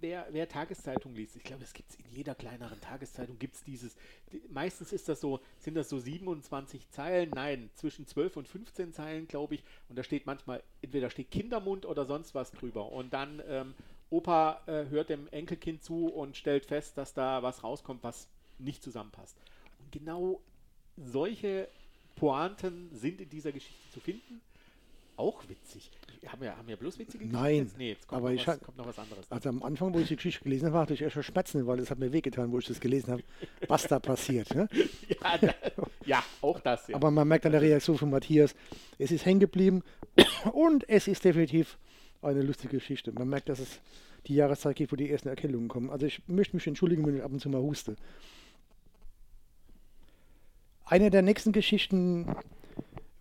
[0.00, 3.64] wer, wer Tageszeitung liest, ich glaube, es gibt es in jeder kleineren Tageszeitung, gibt es
[3.64, 3.96] dieses,
[4.32, 8.92] die, meistens ist das so, sind das so 27 Zeilen, nein, zwischen 12 und 15
[8.92, 13.12] Zeilen, glaube ich, und da steht manchmal, entweder steht Kindermund oder sonst was drüber und
[13.12, 13.74] dann ähm,
[14.10, 18.28] Opa äh, hört dem Enkelkind zu und stellt fest, dass da was rauskommt, was
[18.58, 19.36] nicht zusammenpasst.
[19.80, 20.40] Und genau
[20.96, 21.68] solche
[22.14, 24.40] Pointen sind in dieser Geschichte zu finden.
[25.16, 25.90] Auch witzig.
[26.26, 27.78] Haben wir, haben wir bloß witzige Geschichten Nein, jetzt?
[27.78, 29.30] Nee, jetzt kommt, aber noch, ich was, kommt noch was anderes.
[29.30, 31.78] Also am Anfang, wo ich die Geschichte gelesen habe, hatte ich erst schon Schmerzen, weil
[31.78, 33.22] es hat mir wehgetan, wo ich das gelesen habe,
[33.68, 34.54] was da passiert.
[34.54, 34.68] Ne?
[35.08, 35.54] ja, da,
[36.04, 36.88] ja, auch das.
[36.88, 36.96] Ja.
[36.96, 38.54] Aber man merkt an der Reaktion von Matthias,
[38.98, 39.82] es ist hängen geblieben
[40.52, 41.78] und es ist definitiv
[42.20, 43.12] eine lustige Geschichte.
[43.12, 43.80] Man merkt, dass es
[44.26, 45.90] die Jahreszeit gibt, wo die ersten Erkältungen kommen.
[45.90, 47.96] Also ich möchte mich entschuldigen, wenn ich ab und zu mal huste.
[50.84, 52.26] Eine der nächsten Geschichten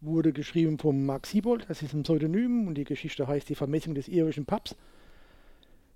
[0.01, 3.95] wurde geschrieben von Mark Siebold, das ist ein Pseudonym und die Geschichte heißt Die Vermessung
[3.95, 4.75] des irischen Paps.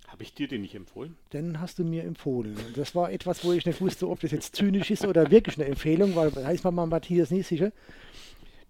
[0.07, 1.15] Habe ich dir den nicht empfohlen?
[1.33, 2.57] Den hast du mir empfohlen.
[2.67, 5.57] Und das war etwas, wo ich nicht wusste, ob das jetzt zynisch ist oder wirklich
[5.57, 7.71] eine Empfehlung, weil da ist man mal Matthias nicht sicher.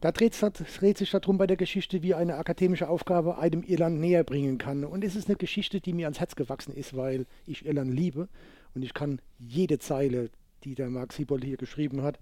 [0.01, 0.33] Da dreht,
[0.79, 4.83] dreht sich darum bei der Geschichte, wie eine akademische Aufgabe einem Irland näher bringen kann.
[4.83, 8.29] Und es ist eine Geschichte, die mir ans Herz gewachsen ist, weil ich Irland liebe
[8.75, 10.29] und ich kann jede Zeile,
[10.63, 12.19] die der Mark Siebold hier geschrieben hat,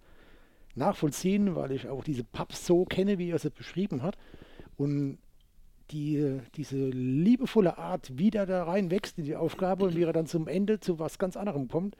[0.77, 4.17] nachvollziehen, weil ich auch diese Pubs so kenne, wie er sie beschrieben hat.
[4.77, 5.17] Und
[5.91, 10.27] die, diese liebevolle Art, wie der da reinwächst in die Aufgabe und wie er dann
[10.27, 11.95] zum Ende zu was ganz anderem kommt,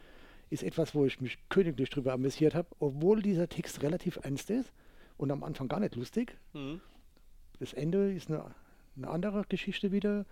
[0.50, 4.72] ist etwas, wo ich mich königlich drüber amüsiert habe, obwohl dieser Text relativ ernst ist
[5.18, 6.38] und am Anfang gar nicht lustig.
[6.54, 6.82] Mhm.
[7.60, 8.54] Das Ende ist eine,
[8.96, 10.26] eine andere Geschichte wieder.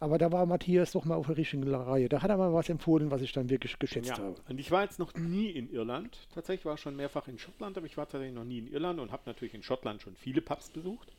[0.00, 2.08] Aber da war Matthias doch mal auf der richtigen Reihe.
[2.08, 4.18] Da hat er mal was empfohlen, was ich dann wirklich geschätzt ja.
[4.18, 4.36] habe.
[4.48, 6.28] Und ich war jetzt noch nie in Irland.
[6.32, 9.00] Tatsächlich war ich schon mehrfach in Schottland, aber ich war tatsächlich noch nie in Irland
[9.00, 11.12] und habe natürlich in Schottland schon viele Pubs besucht.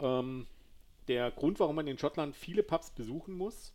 [0.00, 0.46] Ähm,
[1.06, 3.72] der Grund, warum man in Schottland viele Pubs besuchen muss,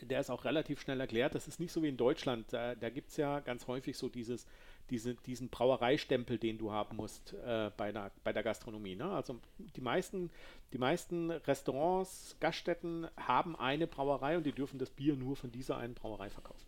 [0.00, 1.34] der ist auch relativ schnell erklärt.
[1.34, 2.46] Das ist nicht so wie in Deutschland.
[2.52, 4.46] Da, da gibt es ja ganz häufig so dieses
[4.92, 8.94] diese, diesen Brauereistempel, den du haben musst äh, bei, der, bei der Gastronomie.
[8.94, 9.10] Ne?
[9.10, 10.30] Also die meisten,
[10.72, 15.78] die meisten Restaurants, Gaststätten haben eine Brauerei und die dürfen das Bier nur von dieser
[15.78, 16.66] einen Brauerei verkaufen.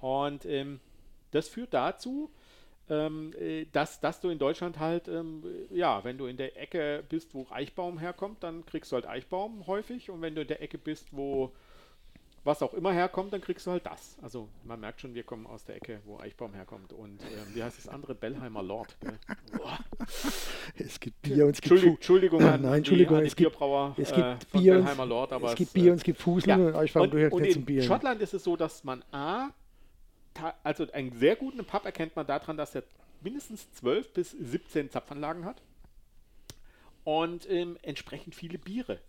[0.00, 0.80] Und ähm,
[1.30, 2.30] das führt dazu,
[2.90, 7.04] ähm, äh, dass, dass du in Deutschland halt, ähm, ja, wenn du in der Ecke
[7.08, 10.62] bist, wo Eichbaum herkommt, dann kriegst du halt Eichbaum häufig und wenn du in der
[10.62, 11.52] Ecke bist, wo
[12.46, 14.16] was auch immer herkommt, dann kriegst du halt das.
[14.22, 16.92] Also man merkt schon, wir kommen aus der Ecke, wo Eichbaum herkommt.
[16.92, 18.14] Und ähm, wie heißt das andere?
[18.14, 18.96] Bellheimer Lord.
[20.76, 23.94] es gibt Bier und es gibt Entschuldigung, Entschuldigung an, Nein, Entschuldigung, die, es gibt, Bierbrauer
[23.98, 25.32] es gibt äh, Bier Bellheimer Lord.
[25.32, 26.66] Aber es gibt Bier und es gibt Fuseln ja.
[26.68, 27.82] und Eichbaum gehört und in Bier.
[27.82, 29.50] Schottland ist es so, dass man A,
[30.62, 32.84] also einen sehr guten Pub erkennt man daran, dass er
[33.22, 35.60] mindestens 12 bis 17 Zapfanlagen hat
[37.02, 39.00] und ähm, entsprechend viele Biere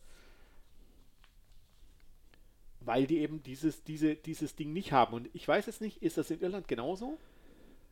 [2.87, 5.13] weil die eben dieses, diese, dieses Ding nicht haben.
[5.13, 7.17] Und ich weiß jetzt nicht, ist das in Irland genauso?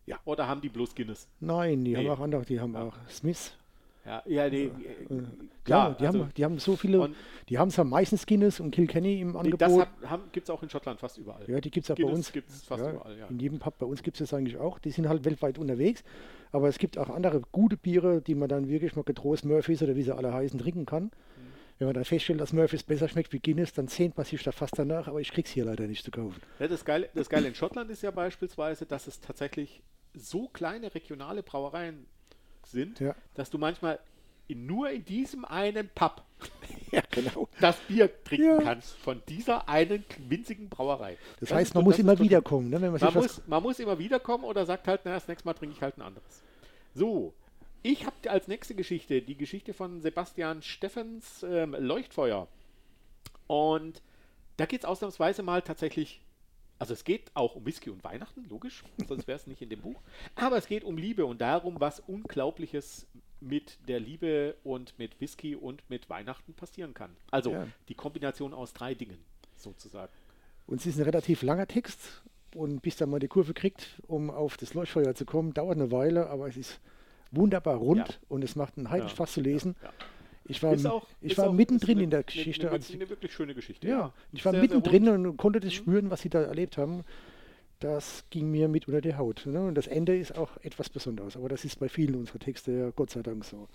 [0.05, 0.19] Ja.
[0.23, 1.27] Oder haben die bloß Guinness?
[1.39, 1.97] Nein, die nee.
[1.97, 2.83] haben auch andere, die haben ja.
[2.83, 3.53] auch Smith.
[4.05, 4.71] Ja, ja, nee, äh,
[5.63, 5.89] klar.
[5.89, 7.09] Ja, die, also, haben, die haben so viele,
[7.49, 9.59] die haben zwar meistens Guinness und Kilkenny im Angebot.
[9.59, 11.43] Das gibt es auch in Schottland fast überall.
[11.47, 12.31] Ja, die gibt es auch bei uns.
[12.31, 13.25] Gibt's fast ja, überall, ja.
[13.25, 14.77] In jedem Pub bei uns gibt es das eigentlich auch.
[14.77, 16.03] Die sind halt weltweit unterwegs.
[16.51, 19.95] Aber es gibt auch andere gute Biere, die man dann wirklich mal getrost Murphys oder
[19.95, 21.11] wie sie alle heißen trinken kann.
[21.77, 24.51] Wenn man dann feststellt, dass Murphys besser schmeckt wie Guinness, dann sehnt man sich da
[24.51, 26.41] fast danach, aber ich krieg's hier leider nicht zu kaufen.
[26.59, 29.81] Ja, das, Geile, das Geile in Schottland ist ja beispielsweise, dass es tatsächlich
[30.13, 32.05] so kleine regionale Brauereien
[32.65, 33.13] sind, ja.
[33.33, 33.99] dass du manchmal
[34.47, 36.23] in, nur in diesem einen Pub
[36.91, 37.49] ja, genau.
[37.59, 38.61] das Bier trinken ja.
[38.61, 41.17] kannst von dieser einen winzigen Brauerei.
[41.39, 42.69] Das, das heißt, man muss immer wiederkommen.
[42.69, 45.75] Ne, man, muss, man muss immer wiederkommen oder sagt halt, na, das nächste Mal trinke
[45.75, 46.43] ich halt ein anderes.
[46.93, 47.33] So,
[47.85, 52.47] ich habe als nächste Geschichte die Geschichte von Sebastian Steffens ähm, Leuchtfeuer.
[53.45, 54.01] Und
[54.57, 56.19] da geht es ausnahmsweise mal tatsächlich,
[56.79, 59.81] also es geht auch um Whisky und Weihnachten, logisch, sonst wäre es nicht in dem
[59.81, 60.01] Buch.
[60.33, 63.05] Aber es geht um Liebe und darum, was Unglaubliches
[63.39, 67.15] mit der Liebe und mit Whisky und mit Weihnachten passieren kann.
[67.29, 67.67] Also ja.
[67.87, 69.19] die Kombination aus drei Dingen
[69.57, 70.11] sozusagen.
[70.65, 72.23] Und es ist ein relativ langer Text
[72.55, 75.91] und bis dann mal die Kurve kriegt, um auf das Leuchtfeuer zu kommen, dauert eine
[75.91, 76.79] Weile, aber es ist
[77.31, 78.15] wunderbar rund ja.
[78.29, 79.75] und es macht einen heiden Spaß zu lesen.
[80.47, 82.69] Ich war, auch, ich war mittendrin eine, in der Geschichte.
[82.69, 83.87] Eine, eine, eine, wirklich schöne Geschichte.
[83.87, 85.77] Ja, ich war sehr, mittendrin sehr und konnte das mhm.
[85.77, 87.03] spüren, was sie da erlebt haben.
[87.79, 89.45] Das ging mir mit unter die Haut.
[89.47, 89.65] Ne?
[89.65, 91.35] Und das Ende ist auch etwas Besonderes.
[91.35, 93.67] Aber das ist bei vielen unserer Texte ja Gott sei Dank so.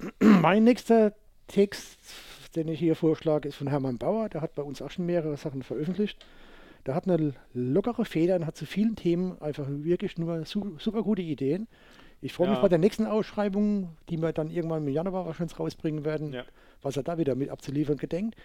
[0.20, 1.14] mein nächster
[1.46, 1.98] Text,
[2.56, 4.28] den ich hier vorschlage, ist von Hermann Bauer.
[4.28, 6.24] Der hat bei uns auch schon mehrere Sachen veröffentlicht.
[6.86, 11.22] Der hat eine lockere Feder und hat zu vielen Themen einfach wirklich nur super gute
[11.22, 11.68] Ideen.
[12.20, 12.52] Ich freue ja.
[12.54, 16.44] mich bei der nächsten Ausschreibung, die wir dann irgendwann im Januar wahrscheinlich rausbringen werden, ja.
[16.82, 18.36] was er da wieder mit abzuliefern gedenkt.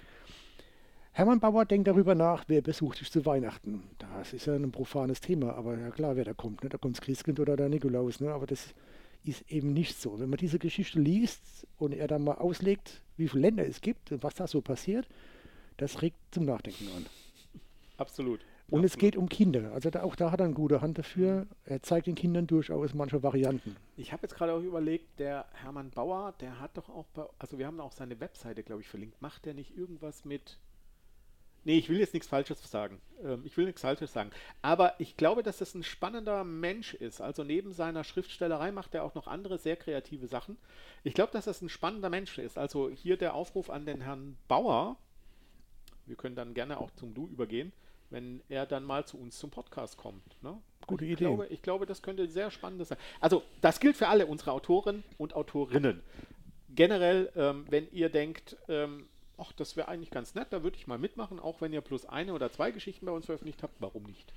[1.11, 3.83] Hermann Bauer denkt darüber nach, wer besucht dich zu Weihnachten.
[3.99, 6.63] Das ist ja ein profanes Thema, aber ja klar, wer da kommt.
[6.63, 6.69] Ne?
[6.69, 8.19] Da kommt das Christkind oder der Nikolaus.
[8.19, 8.31] Ne?
[8.31, 8.73] Aber das
[9.23, 10.19] ist eben nicht so.
[10.19, 14.11] Wenn man diese Geschichte liest und er dann mal auslegt, wie viele Länder es gibt
[14.11, 15.07] und was da so passiert,
[15.77, 17.05] das regt zum Nachdenken an.
[17.97, 18.39] Absolut.
[18.69, 19.71] Und es geht um Kinder.
[19.73, 21.45] Also da, auch da hat er eine gute Hand dafür.
[21.65, 23.75] Er zeigt den Kindern durchaus manche Varianten.
[23.97, 27.59] Ich habe jetzt gerade auch überlegt, der Hermann Bauer, der hat doch auch, bei, also
[27.59, 29.21] wir haben auch seine Webseite, glaube ich, verlinkt.
[29.21, 30.57] Macht der nicht irgendwas mit...
[31.65, 32.99] Nee, ich will jetzt nichts Falsches sagen.
[33.23, 34.31] Ähm, ich will nichts Falsches sagen.
[34.61, 37.21] Aber ich glaube, dass das ein spannender Mensch ist.
[37.21, 40.57] Also neben seiner Schriftstellerei macht er auch noch andere sehr kreative Sachen.
[41.03, 42.57] Ich glaube, dass das ein spannender Mensch ist.
[42.57, 44.97] Also hier der Aufruf an den Herrn Bauer.
[46.05, 47.71] Wir können dann gerne auch zum Du übergehen
[48.09, 50.23] wenn er dann mal zu uns zum Podcast kommt.
[50.43, 50.57] Ne?
[50.87, 51.25] Gute ich Idee.
[51.25, 52.97] Glaube, ich glaube, das könnte sehr spannend sein.
[53.19, 56.01] Also, das gilt für alle unsere Autoren und Autorinnen.
[56.75, 60.87] Generell, ähm, wenn ihr denkt, ähm, ach, das wäre eigentlich ganz nett, da würde ich
[60.87, 64.03] mal mitmachen, auch wenn ihr plus eine oder zwei Geschichten bei uns veröffentlicht habt, warum
[64.03, 64.33] nicht?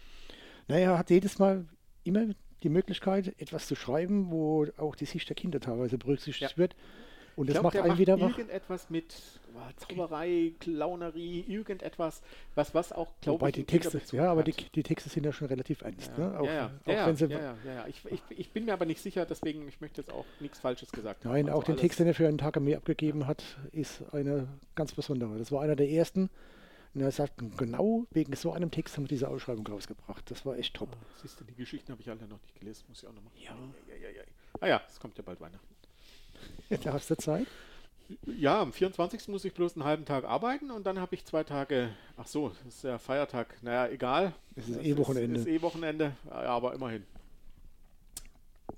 [0.69, 1.65] Naja, hat jedes Mal
[2.05, 2.27] immer
[2.63, 6.57] die Möglichkeit, etwas zu schreiben, wo auch die Sicht der Kinder teilweise berücksichtigt Ja.
[6.57, 6.75] wird.
[7.37, 8.31] Und das glaub, macht einen wieder wach.
[8.31, 9.15] irgendetwas mit
[9.55, 12.23] oh, Zauberei, Clownerie, irgendetwas,
[12.55, 15.33] was, was auch, glaube Wobei ich, die Texte, ja, aber die, die Texte sind ja
[15.33, 16.13] schon relativ ernst.
[16.17, 16.41] Ja, Ne?
[16.41, 17.87] Auch, ja, ja, auch ja, wenn sie, ja, ja.
[17.89, 20.91] Ich, ich, ich bin mir aber nicht sicher, deswegen ich möchte jetzt auch nichts Falsches
[20.91, 21.33] gesagt haben.
[21.33, 24.03] Nein, Also auch den Text, den er für einen Tag an mir abgegeben hat, ist
[24.13, 25.37] eine ganz besondere.
[25.37, 26.31] Das war einer der ersten.
[26.95, 30.31] Und er sagt, genau wegen so einem Text haben wir diese Ausschreibung rausgebracht.
[30.31, 30.89] Das war echt top.
[30.95, 33.23] Ah, Siehst du, die Geschichten habe ich alle noch nicht gelesen, muss ich auch noch
[33.23, 33.37] machen.
[33.37, 33.51] Ja.
[33.87, 34.23] Ja, ja, ja.
[34.61, 35.76] Ah ja, es kommt ja bald Weihnachten.
[36.83, 37.47] Da hast du Zeit.
[38.25, 39.29] Ja, am 24.
[39.29, 42.53] muss ich bloß einen halben Tag arbeiten und dann habe ich zwei Tage, ach so,
[42.69, 44.33] ist ja Feiertag, naja, egal.
[44.55, 45.41] Es ist eh Wochenende.
[45.41, 47.05] Ist, ist eh Wochenende, ja, aber immerhin.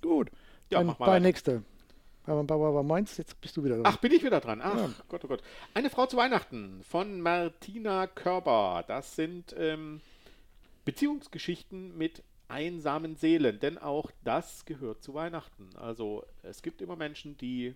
[0.01, 0.31] Gut.
[0.71, 1.21] Ja, Dann mach mal bei weiter.
[1.21, 1.63] nächste.
[2.25, 3.87] Bauer Bauer war meins, jetzt bist du wieder dran.
[3.87, 4.61] Ach, bin ich wieder dran.
[4.63, 4.91] Ach, Ja.
[5.09, 5.43] Gott, oh Gott.
[5.75, 8.85] Eine Frau zu Weihnachten von Martina Körber.
[8.87, 10.01] Das sind ähm,
[10.85, 15.69] Beziehungsgeschichten mit einsamen Seelen, denn auch das gehört zu Weihnachten.
[15.77, 17.75] Also es gibt immer Menschen, die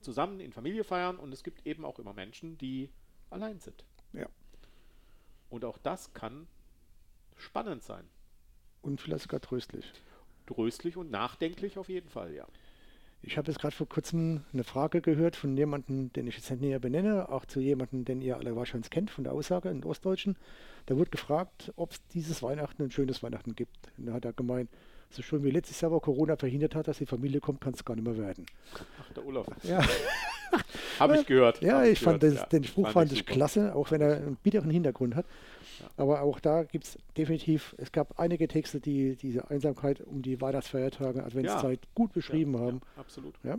[0.00, 2.90] zusammen in Familie feiern und es gibt eben auch immer Menschen, die
[3.30, 3.84] allein sind.
[4.12, 4.28] Ja.
[5.50, 6.46] Und auch das kann
[7.36, 8.08] spannend sein.
[8.82, 9.92] Und vielleicht sogar tröstlich.
[10.46, 12.46] Tröstlich und nachdenklich auf jeden Fall, ja.
[13.26, 16.60] Ich habe jetzt gerade vor kurzem eine Frage gehört von jemandem, den ich jetzt nicht
[16.60, 20.36] näher benenne, auch zu jemandem, den ihr alle wahrscheinlich kennt von der Aussage in Ostdeutschen.
[20.86, 23.76] Da wurde gefragt, ob es dieses Weihnachten ein schönes Weihnachten gibt.
[23.96, 24.68] Und da hat er gemeint,
[25.10, 27.84] so schön wie letztes Jahr, wo Corona verhindert hat, dass die Familie kommt, kann es
[27.84, 28.44] gar nicht mehr werden.
[29.00, 29.46] Ach, der Olaf.
[29.62, 29.82] Ja,
[30.98, 31.62] Habe ich gehört.
[31.62, 32.48] ja hab ich fand gehört, das, ja.
[32.48, 33.32] den Spruch fand ich super.
[33.32, 35.26] klasse, auch wenn er einen bitteren Hintergrund hat.
[35.80, 35.86] Ja.
[35.96, 40.40] Aber auch da gibt es definitiv, es gab einige Texte, die diese Einsamkeit um die
[40.40, 42.80] Weihnachtsfeiertage, Adventszeit gut beschrieben ja, haben.
[42.96, 43.34] Ja, absolut.
[43.42, 43.58] Ja.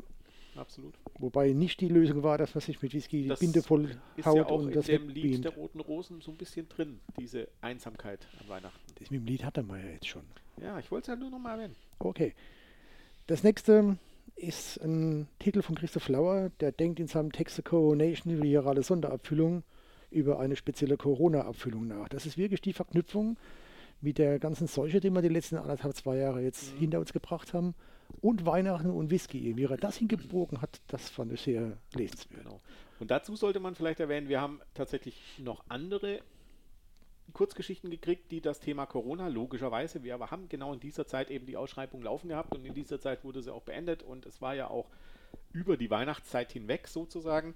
[0.56, 0.93] Absolut.
[1.19, 4.26] Wobei nicht die Lösung war, dass man sich mit Whisky die Das Binde voll Ist
[4.26, 5.45] haut ja auch und in das dem Lied wegbeamt.
[5.45, 8.80] der Roten Rosen so ein bisschen drin, diese Einsamkeit an Weihnachten.
[8.98, 10.24] Das mit dem Lied hat er mal ja jetzt schon.
[10.62, 11.76] Ja, ich wollte es ja nur noch mal erwähnen.
[12.00, 12.34] Okay.
[13.28, 13.98] Das nächste
[14.36, 19.63] ist ein Titel von Christoph Lauer, der denkt in seinem Text Coronation virale Sonderabfüllung
[20.12, 22.10] über eine spezielle Corona-Abfüllung nach.
[22.10, 23.38] Das ist wirklich die Verknüpfung
[24.02, 26.80] mit der ganzen Seuche, die wir die letzten anderthalb, zwei Jahre jetzt Mhm.
[26.80, 27.76] hinter uns gebracht haben.
[28.21, 29.58] Und Weihnachten und Whisky.
[29.58, 32.43] Wie er das hingebogen hat, das fand ich sehr lesenswert.
[32.43, 32.62] Genau.
[33.00, 36.19] Und dazu sollte man vielleicht erwähnen, wir haben tatsächlich noch andere
[37.34, 41.46] Kurzgeschichten gekriegt, die das Thema Corona, logischerweise, wir aber haben genau in dieser Zeit eben
[41.46, 44.56] die Ausschreibung laufen gehabt und in dieser Zeit wurde sie auch beendet und es war
[44.56, 44.90] ja auch
[45.52, 47.56] über die Weihnachtszeit hinweg sozusagen.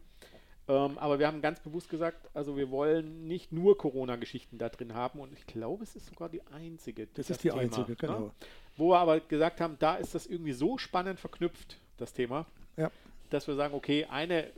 [0.67, 4.93] Ähm, aber wir haben ganz bewusst gesagt, also wir wollen nicht nur Corona-Geschichten da drin
[4.93, 7.07] haben und ich glaube, es ist sogar die einzige.
[7.15, 7.95] Das ist die einzige, ne?
[7.97, 8.31] genau.
[8.77, 12.45] Wo wir aber gesagt haben, da ist das irgendwie so spannend verknüpft, das Thema,
[12.77, 12.91] Ja.
[13.29, 14.51] dass wir sagen, okay, eine,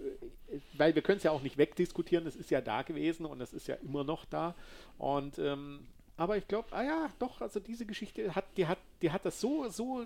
[0.74, 3.54] weil wir können es ja auch nicht wegdiskutieren, das ist ja da gewesen und das
[3.54, 4.56] ist ja immer noch da.
[4.98, 5.88] Und ähm,
[6.18, 9.42] aber ich glaube, ah ja, doch, also diese Geschichte hat, die hat, die hat das
[9.42, 10.06] so, so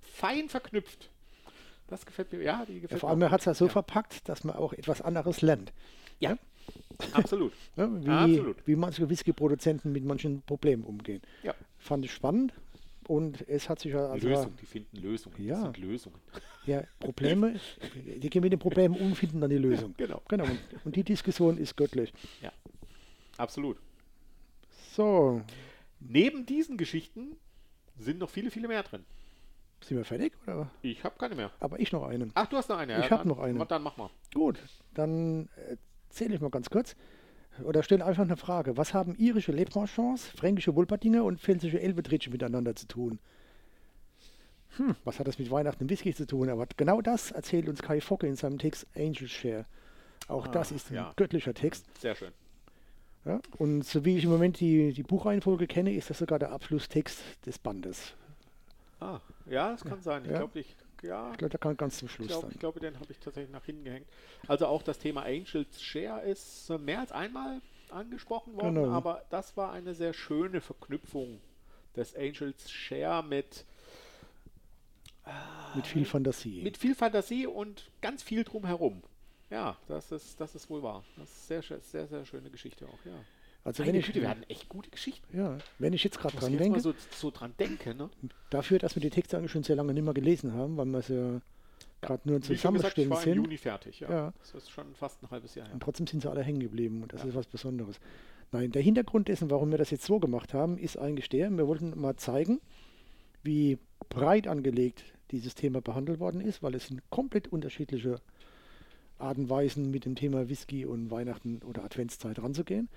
[0.00, 1.10] fein verknüpft.
[1.88, 3.72] Das gefällt mir, ja, die Ja, gefällt vor mir allem, hat es ja so gut.
[3.72, 5.72] verpackt, dass man auch etwas anderes lernt.
[6.18, 6.36] Ja,
[7.12, 7.52] absolut.
[7.76, 7.90] Ne?
[8.04, 8.56] Wie, Absolut.
[8.66, 11.20] wie manche Whisky-Produzenten mit manchen Problemen umgehen.
[11.42, 11.54] Ja.
[11.78, 12.52] Fand ich spannend
[13.08, 15.36] und es hat sich ja also Lösung, die finden Lösungen.
[15.44, 15.54] Ja.
[15.54, 16.20] Das sind Lösungen.
[16.66, 17.58] ja, Probleme,
[17.94, 19.94] die gehen mit den Problemen um, finden dann die Lösung.
[19.96, 20.22] Genau.
[20.28, 20.44] Genau.
[20.44, 22.12] Und, und die Diskussion ist göttlich.
[23.36, 23.76] Absolut.
[24.94, 25.42] So,
[26.00, 27.36] Neben diesen Geschichten
[27.98, 29.04] sind noch viele, viele mehr drin.
[29.80, 30.32] sind wir fertig?
[30.44, 30.70] Oder?
[30.82, 31.50] Ich habe keine mehr.
[31.60, 32.30] Aber ich noch einen.
[32.34, 32.98] Ach, du hast noch eine.
[32.98, 33.64] Ich ja, hab dann- noch eine.
[33.66, 34.10] Dann mach mal.
[34.34, 34.58] Gut,
[34.94, 35.48] dann
[36.08, 36.94] erzähle ich mal ganz kurz.
[37.64, 38.76] Oder stelle einfach eine Frage.
[38.76, 43.18] Was haben irische Lebranchons, fränkische Wohlpardinger und pfälzische Elbetritsche miteinander zu tun?
[44.76, 46.50] Hm, was hat das mit Weihnachten und Whisky zu tun?
[46.50, 49.64] Aber genau das erzählt uns Kai Focke in seinem Text Angel Share.
[50.28, 51.12] Auch das Ah, ist ein ja.
[51.16, 51.86] göttlicher Text.
[52.00, 52.32] Sehr schön.
[53.24, 53.40] Ja?
[53.58, 57.20] Und so wie ich im Moment die, die Buchreihenfolge kenne, ist das sogar der Abschlusstext
[57.46, 58.12] des Bandes.
[59.00, 60.24] Ah, ja, das kann sein.
[60.24, 60.38] Ich Ja.
[60.38, 62.50] glaube, ich, ja, Ich glaube, der kann ganz zum ich Schluss glaube, sein.
[62.54, 64.06] ich glaube, den habe ich tatsächlich nach hinten gehängt.
[64.48, 68.90] Also auch das Thema Angels Share ist äh, mehr als einmal angesprochen worden, Genau.
[68.92, 71.40] aber das war eine sehr schöne Verknüpfung
[71.94, 73.64] des Angels Share mit,
[75.74, 76.62] Mit viel Fantasie.
[76.62, 79.02] mit viel Fantasie und ganz viel drumherum.
[79.50, 81.04] Ja, das ist, das ist wohl wahr.
[81.16, 83.12] Das ist sehr, sehr, sehr schöne Geschichte auch, ja.
[83.66, 85.36] Also Meine wenn ich, Güte, wir hatten echt gute Geschichten.
[85.36, 88.10] ja, wenn ich jetzt gerade dran jetzt mal denke, so, so dran denken, ne?
[88.50, 91.02] dafür, dass wir die Texte eigentlich schon sehr lange nicht mehr gelesen haben, weil wir
[91.02, 91.40] sie ja
[92.00, 93.34] gerade nur zusammenstellen war im sind.
[93.36, 94.10] Juni fertig, ja.
[94.10, 94.32] Ja.
[94.38, 95.74] Das ist schon fast ein halbes Jahr her.
[95.74, 97.28] Und trotzdem sind sie alle hängen geblieben und das Ja.
[97.28, 97.98] ist was Besonderes.
[98.52, 101.66] Nein, der Hintergrund dessen, warum wir das jetzt so gemacht haben, ist eigentlich der, wir
[101.66, 102.60] wollten mal zeigen,
[103.42, 105.02] wie breit angelegt
[105.32, 108.20] dieses Thema behandelt worden ist, weil es sind komplett unterschiedliche
[109.18, 112.88] Arten und Weisen mit dem Thema Whisky und Weihnachten oder Adventszeit ranzugehen.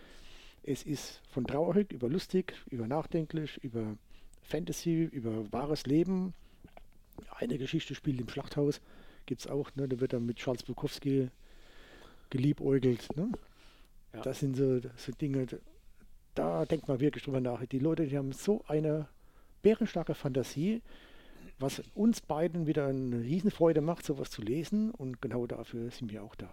[0.64, 3.98] Es ist von traurig über lustig, über nachdenklich, über
[4.42, 6.34] Fantasy, über wahres Leben.
[7.36, 8.82] Eine Geschichte spielt im Schlachthaus,
[9.26, 9.88] gibt es auch, ne?
[9.88, 11.30] da wird dann mit Charles Bukowski
[12.30, 13.16] geliebäugelt.
[13.16, 13.32] Ne?
[14.14, 14.22] Ja.
[14.22, 15.48] Das sind so, so Dinge,
[16.36, 17.66] da denkt man wirklich drüber nach.
[17.66, 19.08] Die Leute, die haben so eine
[19.62, 20.82] bärenstarke Fantasie,
[21.60, 26.24] was uns beiden wieder eine Riesenfreude macht, sowas zu lesen und genau dafür sind wir
[26.24, 26.52] auch da.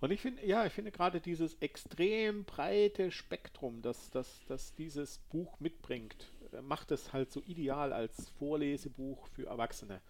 [0.00, 5.18] Und ich finde, ja, ich finde gerade dieses extrem breite Spektrum, das, das, das dieses
[5.30, 10.00] Buch mitbringt, äh, macht es halt so ideal als Vorlesebuch für Erwachsene.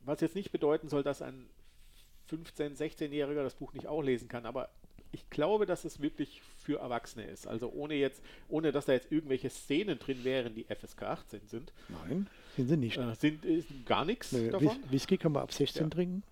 [0.00, 1.48] Was jetzt nicht bedeuten soll, dass ein
[2.30, 4.70] 15-, 16-Jähriger das Buch nicht auch lesen kann, aber
[5.12, 7.46] ich glaube, dass es wirklich für Erwachsene ist.
[7.46, 11.72] Also ohne jetzt, ohne dass da jetzt irgendwelche Szenen drin wären, die FSK 18 sind.
[11.88, 12.98] Nein, sind sie nicht.
[12.98, 14.76] Äh, sind ist gar nichts nee, davon.
[14.90, 15.88] Whisky kann man ab 16 ja.
[15.88, 16.22] trinken.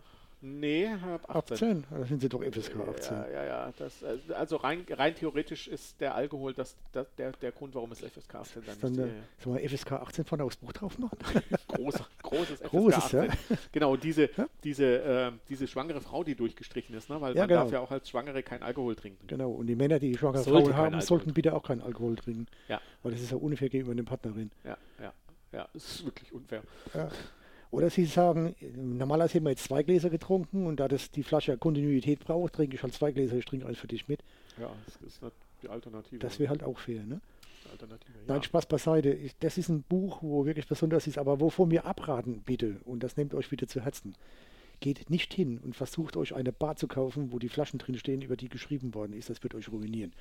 [0.43, 1.85] Nee, ab 18.
[1.85, 3.17] 18, da sind sie doch FSK 18.
[3.17, 3.73] Ja, ja, ja.
[3.79, 8.01] Das, also rein, rein theoretisch ist der Alkohol das, das, der, der Grund, warum es
[8.01, 9.15] FSK 18 dann dann ist.
[9.43, 11.19] Soll man FSK 18 von Ausbruch drauf machen?
[11.69, 13.25] Groß, großes FSK großes, 18.
[13.25, 13.29] Ja?
[13.73, 14.47] Genau, diese, ja?
[14.63, 17.21] diese, äh, diese schwangere Frau, die durchgestrichen ist, ne?
[17.21, 17.61] weil ja, man genau.
[17.63, 19.27] darf ja auch als Schwangere kein Alkohol trinken.
[19.27, 22.47] Genau, und die Männer, die schwangere Sollte Frauen haben, sollten bitte auch keinen Alkohol trinken.
[22.69, 22.81] Ja.
[23.03, 24.51] Weil das ist ja unfair gegenüber der Partnerin.
[24.65, 25.13] Ja, ja.
[25.53, 26.63] Ja, das ist wirklich unfair.
[26.93, 27.09] Ja.
[27.71, 31.57] Oder Sie sagen, normalerweise hätten wir jetzt zwei Gläser getrunken und da das die Flasche
[31.59, 34.21] Kontinuität braucht, trinke ich halt zwei Gläser, ich trinke eins für dich mit.
[34.59, 35.21] Ja, das ist
[35.63, 36.19] die Alternative.
[36.19, 37.21] Das wäre halt auch fair, ne?
[37.71, 38.25] Alternative, ja.
[38.29, 39.13] Nein, Spaß beiseite.
[39.13, 43.03] Ich, das ist ein Buch, wo wirklich besonders ist, aber wovon wir abraten, bitte, und
[43.03, 44.15] das nehmt euch bitte zu Herzen.
[44.81, 48.23] Geht nicht hin und versucht euch eine Bar zu kaufen, wo die Flaschen drin stehen,
[48.23, 49.31] über die geschrieben worden ist.
[49.31, 50.13] Das wird euch ruinieren.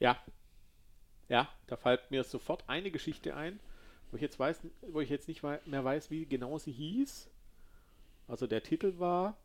[0.00, 0.18] Ja.
[1.28, 3.60] Ja, da fällt mir sofort eine Geschichte ein
[4.14, 4.60] wo ich jetzt weiß,
[4.92, 7.28] wo ich jetzt nicht mehr weiß, wie genau sie hieß.
[8.28, 9.36] Also der Titel war,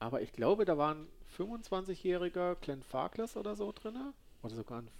[0.00, 1.06] aber ich glaube, da war ein
[1.38, 3.94] 25-jähriger Glenn Farkless oder so drin.
[4.42, 4.90] Oder sogar ein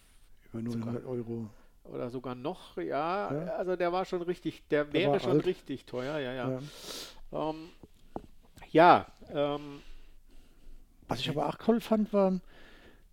[0.53, 1.51] über 000 Euro.
[1.83, 5.47] Oder sogar noch, ja, ja, also der war schon richtig, der, wäre schon alt.
[5.47, 6.61] richtig teuer, ja, ja.
[7.33, 7.69] Ja, ähm,
[8.71, 9.83] ja ähm,
[11.09, 12.39] was ich aber auch toll fand, war,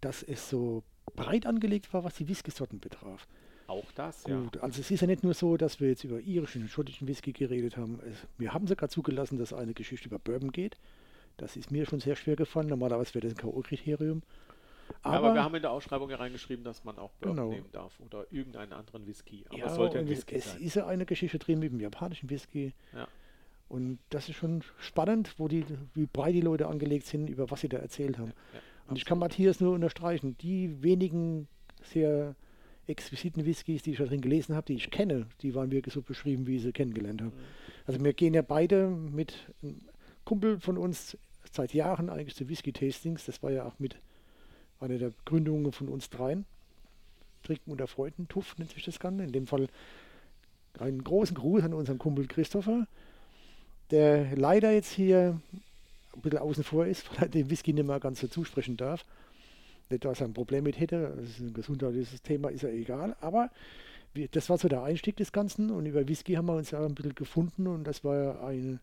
[0.01, 0.83] dass es so
[1.15, 3.25] breit angelegt war, was die Whisky-Sorten betraf.
[3.67, 4.61] Auch das, Gut, ja.
[4.61, 7.33] Also es ist ja nicht nur so, dass wir jetzt über irischen und schottischen Whisky
[7.33, 7.99] geredet haben.
[8.09, 10.77] Es, wir haben sogar zugelassen, dass eine Geschichte über Bourbon geht.
[11.35, 12.67] Das ist mir schon sehr schwer gefallen.
[12.67, 14.21] Normalerweise wäre das ein K.O.-Kriterium.
[15.03, 17.49] Aber, aber, wir haben in der Ausschreibung ja reingeschrieben, dass man auch Bourbon genau.
[17.49, 19.43] nehmen darf oder irgendeinen anderen Whisky.
[19.49, 20.55] Aber ja, es sollte ein Whisky es, sein.
[20.57, 22.73] Es ist ja eine Geschichte drin mit dem japanischen Whisky.
[22.93, 23.07] Ja.
[23.67, 27.59] Und das ist schon spannend, wo die, wie breit die Leute angelegt sind, über was
[27.59, 28.31] sie da erzählt haben.
[28.53, 31.49] Ja, und ich kann Matthias nur unterstreichen, die wenigen
[31.83, 32.33] sehr
[32.87, 36.01] exquisiten Whiskys, die ich da drin gelesen habe, die ich kenne, die waren wirklich so
[36.01, 37.35] beschrieben, wie ich sie kennengelernt habe.
[37.35, 37.41] Mhm.
[37.85, 39.81] Also wir gehen ja beide mit einem
[40.25, 41.17] Kumpel von uns
[41.51, 43.25] seit Jahren eigentlich zu Whisky-Tastings.
[43.25, 43.95] Das war ja auch mit
[44.79, 46.45] einer der Gründungen von uns dreien.
[47.43, 49.23] Trinken unter Freunden, Tuff nennt sich das Ganze.
[49.23, 49.67] In dem Fall
[50.79, 52.87] einen großen Gruß an unseren Kumpel Christopher,
[53.89, 55.39] der leider jetzt hier
[56.13, 59.05] ein bisschen außen vor ist, weil er den Whisky nicht mehr ganz so zusprechen darf
[59.89, 63.15] nicht, dass er ein Problem mit hätte, das ist ein gesundheitliches Thema, ist ja egal,
[63.21, 63.49] aber
[64.13, 66.83] wir, das war so der Einstieg des Ganzen und über Whisky haben wir uns ja
[66.83, 68.79] ein bisschen gefunden und das war ja ein,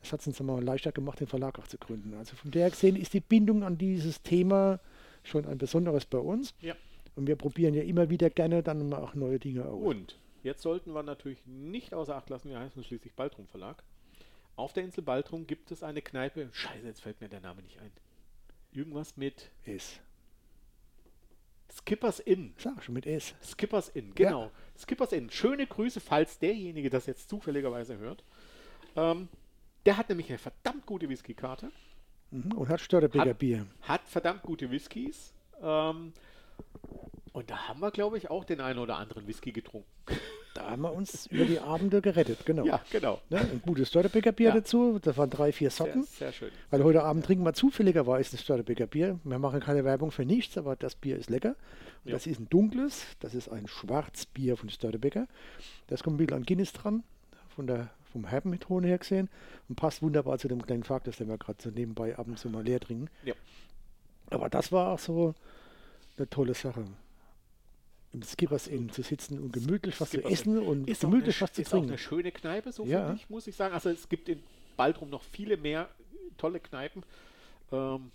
[0.00, 2.14] das hat es uns mal leichter gemacht, den Verlag auch zu gründen.
[2.14, 4.80] Also von der gesehen ist die Bindung an dieses Thema
[5.22, 6.54] schon ein besonderes bei uns.
[6.60, 6.74] Ja.
[7.16, 9.82] Und wir probieren ja immer wieder gerne dann auch neue Dinge aus.
[9.82, 13.82] Und jetzt sollten wir natürlich nicht außer Acht lassen, wir heißen schließlich Baltrum Verlag.
[14.56, 16.48] Auf der Insel Baltrum gibt es eine Kneipe.
[16.52, 17.90] Scheiße, jetzt fällt mir der Name nicht ein.
[18.72, 20.00] Irgendwas mit S.
[21.74, 22.54] Skippers Inn.
[22.56, 23.34] Sag schon mit S.
[23.42, 24.44] Skippers Inn, genau.
[24.44, 24.50] Ja.
[24.78, 25.30] Skippers Inn.
[25.30, 28.24] Schöne Grüße, falls derjenige das jetzt zufälligerweise hört.
[28.96, 29.28] Ähm,
[29.84, 31.70] der hat nämlich eine verdammt gute Whiskykarte.
[32.30, 33.66] Mhm, und hat Störtebeker Bier.
[33.82, 35.32] Hat verdammt gute Whiskys.
[35.60, 36.12] Ähm,
[37.34, 39.88] und da haben wir, glaube ich, auch den einen oder anderen Whisky getrunken.
[40.54, 42.64] Da haben wir uns über die Abende gerettet, genau.
[42.64, 43.20] Ja, genau.
[43.28, 44.54] Ne, ein gutes Störtebeker Bier ja.
[44.54, 46.04] dazu, das waren drei, vier Socken.
[46.04, 46.50] Sehr, sehr, schön.
[46.70, 49.18] Weil heute Abend trinken wir zufälligerweise ein Störtebeker Bier.
[49.24, 51.56] Wir machen keine Werbung für nichts, aber das Bier ist lecker.
[52.04, 52.12] Ja.
[52.12, 55.26] Das ist ein dunkles, das ist ein Schwarzbier von Störtebeker.
[55.88, 57.02] Das kommt ein bisschen an Guinness dran,
[57.48, 59.28] von der, vom Herbenton her gesehen
[59.68, 62.48] und passt wunderbar zu dem kleinen Faktus, den wir gerade so nebenbei ab und zu
[62.48, 63.10] mal leer trinken.
[63.24, 63.34] Ja.
[64.30, 65.34] Aber das war auch so
[66.16, 66.84] eine tolle Sache
[68.14, 71.42] im Skippers Inn zu sitzen und gemütlich was Skippers zu essen und ist gemütlich eine,
[71.42, 71.86] was zu ist trinken.
[71.86, 73.06] Ist auch eine schöne Kneipe, so ja.
[73.06, 73.74] finde ich, muss ich sagen.
[73.74, 74.42] Also es gibt in
[74.76, 75.88] Baltrum noch viele mehr
[76.38, 77.02] tolle Kneipen.
[77.72, 78.10] Ähm,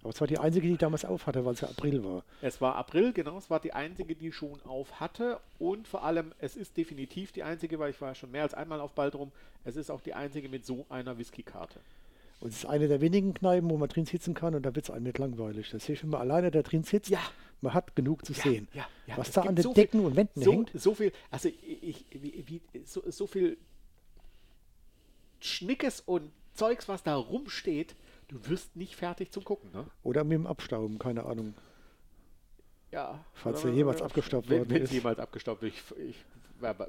[0.00, 2.24] Aber es war die einzige, die damals auf hatte, weil es ja April war.
[2.40, 6.32] Es war April, genau, es war die einzige, die schon auf hatte und vor allem,
[6.38, 9.32] es ist definitiv die einzige, weil ich war schon mehr als einmal auf Baldrum,
[9.64, 11.78] es ist auch die einzige mit so einer Whisky-Karte.
[12.42, 14.86] Und es ist eine der wenigen Kneipen, wo man drin sitzen kann und da wird
[14.86, 15.70] es einem nicht langweilig.
[15.70, 17.20] Das sehe ich, wenn man alleine da drin sitzt, Ja.
[17.60, 18.66] man hat genug zu sehen.
[18.74, 20.70] Ja, ja, Was da an den so viel- Decken und Wänden So, hängt.
[20.74, 23.58] so viel, also ich, wie, wie, so, so viel
[25.40, 27.94] Schnickes und Zeugs, was da rumsteht,
[28.28, 29.86] du wirst nicht fertig zum Gucken, ne?
[30.02, 31.54] Oder mit dem Abstauben, keine Ahnung.
[32.90, 33.24] Ja.
[33.34, 34.92] Falls er jemals abgestaubt worden wenn ist.
[34.92, 36.16] jemals abgestaubt wird, ich, ich,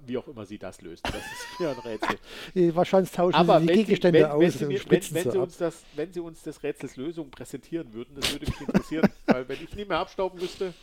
[0.05, 1.05] wie auch immer sie das löst.
[1.05, 2.17] Das ist mir ein Rätsel.
[2.75, 5.13] Wahrscheinlich tauschen Aber sie die wenn sie, Gegenstände wenn, aus wenn, sie und mir, wenn,
[5.13, 8.61] wenn, sie uns das, wenn sie uns des Rätsels Lösung präsentieren würden, das würde mich
[8.61, 9.09] interessieren.
[9.25, 10.73] weil wenn ich nicht mehr abstauben müsste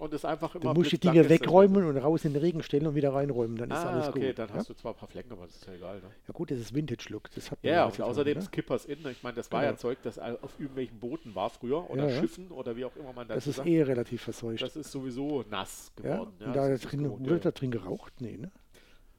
[0.00, 2.62] und es einfach immer Du musst die Dinge ist, wegräumen und raus in den Regen
[2.62, 4.38] stellen und wieder reinräumen, dann ist Ah, alles okay, gut.
[4.38, 4.54] dann ja?
[4.54, 5.96] hast du zwar ein paar Flecken, aber das ist ja egal.
[5.96, 6.10] Ne?
[6.26, 7.30] ja gut, das ist Vintage-Look.
[7.32, 8.42] Das hat man Ja, und außerdem ne?
[8.44, 8.98] Skippers In.
[9.08, 9.72] Ich meine, das war Genau.
[9.72, 12.20] ja Zeug, das auf irgendwelchen Booten war früher oder Ja, ja.
[12.20, 14.62] Schiffen oder wie auch immer man Das dazu ist eh relativ verseucht.
[14.62, 16.14] Das ist sowieso nass ja?
[16.14, 16.32] geworden.
[16.40, 17.40] und da das ist drin, gewohnt, wurde ja.
[17.40, 18.12] da drin geraucht?
[18.20, 18.50] Nee, ne?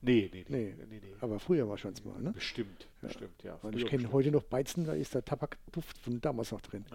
[0.02, 0.74] Nee, nee, nee.
[0.90, 1.00] Nee.
[1.02, 1.14] nee.
[1.20, 2.32] Aber früher wahrscheinlich mal, ne?
[2.32, 3.60] Bestimmt, bestimmt, ja.
[3.76, 6.86] Ich kenne heute noch Beizen, da ist der Tabakduft von damals noch drin.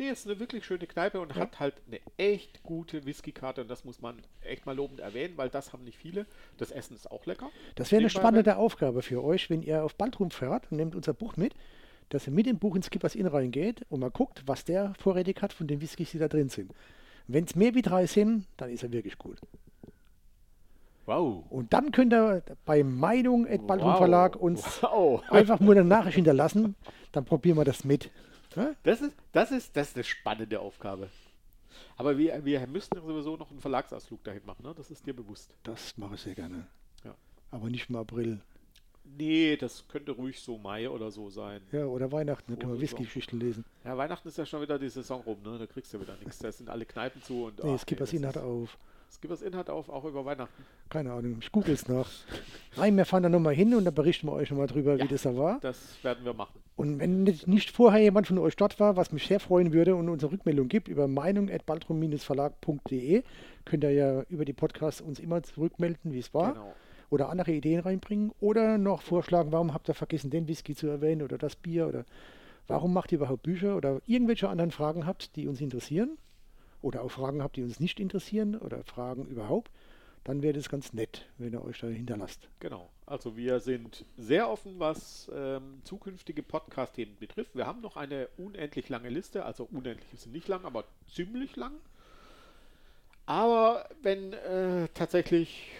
[0.00, 1.42] Nee, ist eine wirklich schöne Kneipe und Ja.
[1.42, 5.50] hat halt eine echt gute Whisky-Karte und das muss man echt mal lobend erwähnen, weil
[5.50, 6.24] das haben nicht viele.
[6.56, 7.50] Das Essen ist auch lecker.
[7.74, 11.12] Das wäre eine spannende Aufgabe für euch, wenn ihr auf Baltrum fährt und nehmt unser
[11.12, 11.52] Buch mit,
[12.08, 15.42] dass ihr mit dem Buch ins Skippers Inn reingeht und mal guckt, was der vorrätig
[15.42, 16.72] hat von den Whiskys, die da drin sind.
[17.26, 19.36] Wenn es mehr wie drei sind, dann ist er wirklich gut.
[21.04, 21.44] Wow.
[21.50, 23.98] Und dann könnt ihr bei Meinung at Baltrum Wow.
[23.98, 25.22] Verlag uns Wow.
[25.30, 26.74] einfach nur eine Nachricht hinterlassen,
[27.12, 28.10] dann probieren wir das mit.
[28.56, 28.74] Ja?
[28.82, 31.08] Das ist, das ist, das ist eine spannende Aufgabe.
[31.96, 34.74] Aber wir, wir müssten ja sowieso noch einen Verlagsausflug dahin machen, ne?
[34.76, 35.54] Das ist dir bewusst.
[35.62, 36.66] Das mache ich sehr gerne.
[37.04, 37.14] Ja.
[37.50, 38.40] Aber nicht im April.
[39.04, 41.62] Nee, das könnte ruhig so Mai oder so sein.
[41.72, 42.80] Ja, oder Weihnachten, da können wir.
[42.80, 43.64] Whisky-Geschichten lesen.
[43.84, 45.58] Ja, Weihnachten ist ja schon wieder die Saison rum, ne?
[45.58, 46.38] Da kriegst du wieder nichts.
[46.38, 47.62] Da sind alle Kneipen zu und.
[47.62, 48.78] Nee, ach, Skippers das Inn hat ist- auf.
[49.10, 50.62] Skippers Inn hat auf, auch über Weihnachten.
[50.88, 52.08] Keine Ahnung, ich google es nach.
[52.76, 55.04] Nein, wir fahren da nochmal hin und dann berichten wir euch nochmal drüber, Ja.
[55.04, 55.58] wie das da war.
[55.60, 56.60] Das werden wir machen.
[56.76, 60.08] Und wenn nicht vorher jemand von euch dort war, was mich sehr freuen würde und
[60.08, 63.22] uns eine Rückmeldung gibt über meinung.baltrum-verlag.de,
[63.64, 66.52] könnt ihr ja über die Podcasts uns immer zurückmelden, wie es war.
[66.54, 66.72] Genau.
[67.10, 68.30] Oder andere Ideen reinbringen.
[68.40, 72.04] Oder noch vorschlagen, warum habt ihr vergessen, den Whisky zu erwähnen oder das Bier oder
[72.68, 76.16] warum macht ihr überhaupt Bücher oder irgendwelche anderen Fragen habt, die uns interessieren.
[76.82, 79.70] Oder auch Fragen habt, die uns nicht interessieren oder Fragen überhaupt.
[80.24, 82.48] Dann wäre das ganz nett, wenn ihr euch da hinterlasst.
[82.60, 82.90] Genau.
[83.06, 87.54] Also wir sind sehr offen, was ähm, zukünftige Podcast-Themen betrifft.
[87.54, 91.56] Wir haben noch eine unendlich lange Liste, also unendlich ist sie nicht lang, aber ziemlich
[91.56, 91.72] lang.
[93.26, 95.70] Aber wenn äh, tatsächlich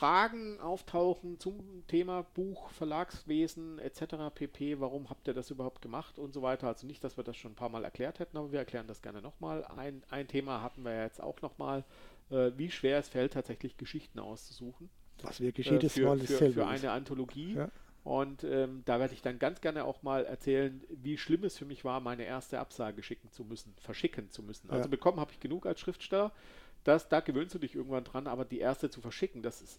[0.00, 4.32] Fragen auftauchen zum Thema Buch, Verlagswesen etc.
[4.34, 6.68] pp, warum habt ihr das überhaupt gemacht und so weiter.
[6.68, 9.02] Also nicht, dass wir das schon ein paar Mal erklärt hätten, aber wir erklären das
[9.02, 9.62] gerne nochmal.
[9.76, 11.84] Ein, ein Thema hatten wir ja jetzt auch nochmal,
[12.30, 14.88] äh, wie schwer es fällt, tatsächlich Geschichten auszusuchen
[15.20, 17.56] Was wirklich jedes äh, für, Mal für, dasselbe für eine Anthologie.
[17.56, 17.68] Ja.
[18.02, 21.66] Und ähm, da werde ich dann ganz gerne auch mal erzählen, wie schlimm es für
[21.66, 24.70] mich war, meine erste Absage schicken zu müssen, verschicken zu müssen.
[24.70, 24.88] Also Ja.
[24.88, 26.32] bekommen habe ich genug als Schriftsteller.
[26.84, 29.78] Das, da gewöhnst du dich irgendwann dran, aber die erste zu verschicken, das ist.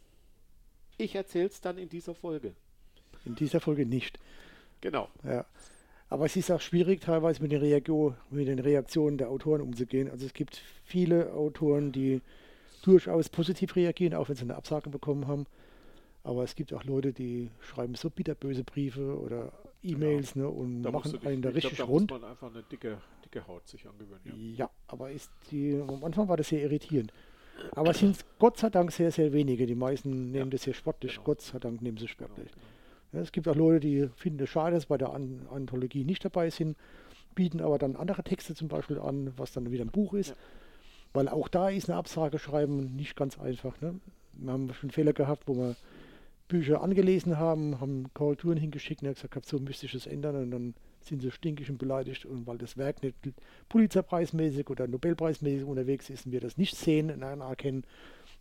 [1.02, 2.54] Ich erzähle es dann in dieser Folge.
[3.26, 4.20] In dieser Folge nicht.
[4.82, 5.10] Genau.
[5.24, 5.46] Ja.
[6.10, 7.62] Aber es ist auch schwierig, teilweise mit den,
[8.30, 10.12] mit den Reaktionen der Autoren umzugehen.
[10.12, 12.22] Also es gibt viele Autoren, die
[12.84, 15.46] durchaus positiv reagieren, auch wenn sie eine Absage bekommen haben.
[16.24, 20.92] Aber es gibt auch Leute, die schreiben so bitterböse Briefe oder E-Mails ne, und Da
[20.92, 22.12] machen du einen da ich glaub, richtig da rund.
[22.12, 24.22] muss man einfach eine dicke, dicke Haut sich angewöhnen.
[24.26, 24.66] Ja.
[24.66, 27.12] Ja, aber ist die, am Anfang war das sehr irritierend.
[27.72, 29.66] Aber es sind Gott sei Dank sehr, sehr wenige.
[29.66, 31.14] Die meisten nehmen das sehr sportlich.
[31.14, 31.24] genau.
[31.26, 32.52] Gott sei Dank nehmen sie es Genau, sportlich.
[32.54, 32.66] genau.
[33.14, 36.24] Ja, es gibt auch Leute, die finden es schade, dass bei der An Anthologie nicht
[36.24, 36.78] dabei sind,
[37.36, 40.30] bieten aber dann andere Texte zum Beispiel an, was dann wieder ein Buch ist.
[40.30, 40.36] Ja.
[41.14, 43.80] Weil auch da ist eine Absage schreiben nicht ganz einfach.
[43.82, 44.00] Ne?
[44.34, 45.76] Wir haben schon Fälle gehabt, wo wir
[46.48, 50.74] Bücher angelesen haben, haben Korrekturen hingeschickt und gesagt, so müsste ich es ändern und dann
[51.06, 53.16] sind sie stinkig und beleidigt und weil das Werk nicht
[53.70, 57.84] Pulitzerpreismäßig oder Nobelpreismäßig unterwegs ist und wir das nicht sehen und anerkennen,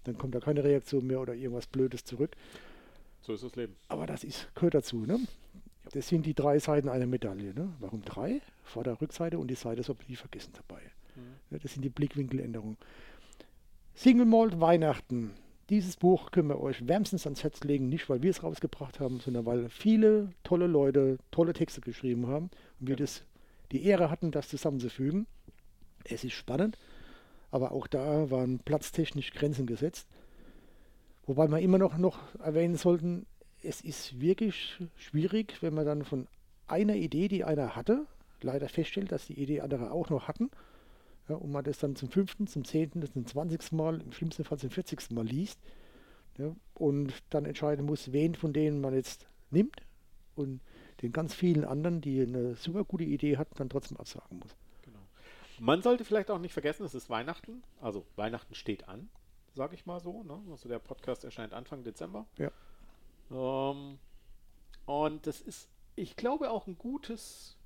[0.05, 2.37] dann kommt da keine Reaktion mehr oder irgendwas Blödes zurück.
[3.23, 3.77] So ist das Leben.
[3.89, 5.05] Aber das ist, gehört dazu.
[5.05, 5.21] Ne?
[5.93, 7.55] Das sind die drei Seiten einer Medaille.
[7.55, 7.73] Ne?
[7.81, 8.41] Warum drei?
[8.65, 10.81] Vorder-, Rückseite und die Seite soll man nie vergessen dabei.
[11.51, 12.79] Ja, das sind die Blickwinkeländerungen.
[13.95, 15.33] Single Malt Weihnachten.
[15.71, 19.21] Dieses Buch können wir euch wärmstens ans Herz legen, nicht weil wir es rausgebracht haben,
[19.21, 22.51] sondern weil viele tolle Leute tolle Texte geschrieben haben
[22.81, 23.07] und wir Genau.
[23.07, 23.25] das
[23.71, 25.29] die Ehre hatten, das zusammenzufügen.
[26.03, 26.77] Es ist spannend,
[27.53, 30.09] aber auch da waren platztechnisch Grenzen gesetzt.
[31.27, 33.27] Wobei wir immer noch, noch erwähnen sollten,
[33.62, 36.27] es ist wirklich schwierig, wenn man dann von
[36.66, 38.07] einer Idee, die einer hatte,
[38.43, 40.51] leider feststellt, dass die Idee andere auch noch hatten.
[41.31, 44.59] Ja, und man das dann zum fünften, zum zehnten, zum zwanzigsten Mal, im schlimmsten Fall
[44.59, 45.61] zum vierzigsten Mal liest.
[46.39, 49.81] Ja, und dann entscheiden muss, wen von denen man jetzt nimmt
[50.35, 50.61] und
[51.03, 54.57] den ganz vielen anderen, die eine super gute Idee hatten, dann trotzdem absagen muss.
[54.83, 54.99] Genau.
[55.61, 57.62] Man sollte vielleicht auch nicht vergessen, es ist Weihnachten.
[57.81, 59.09] Also Weihnachten steht an,
[59.55, 60.24] sage ich mal so.
[60.24, 60.41] Ne?
[60.51, 62.26] Also der Podcast erscheint Anfang Dezember.
[62.39, 62.51] Ja.
[63.31, 63.99] Ähm,
[64.87, 67.57] und das ist, ich glaube, auch ein gutes,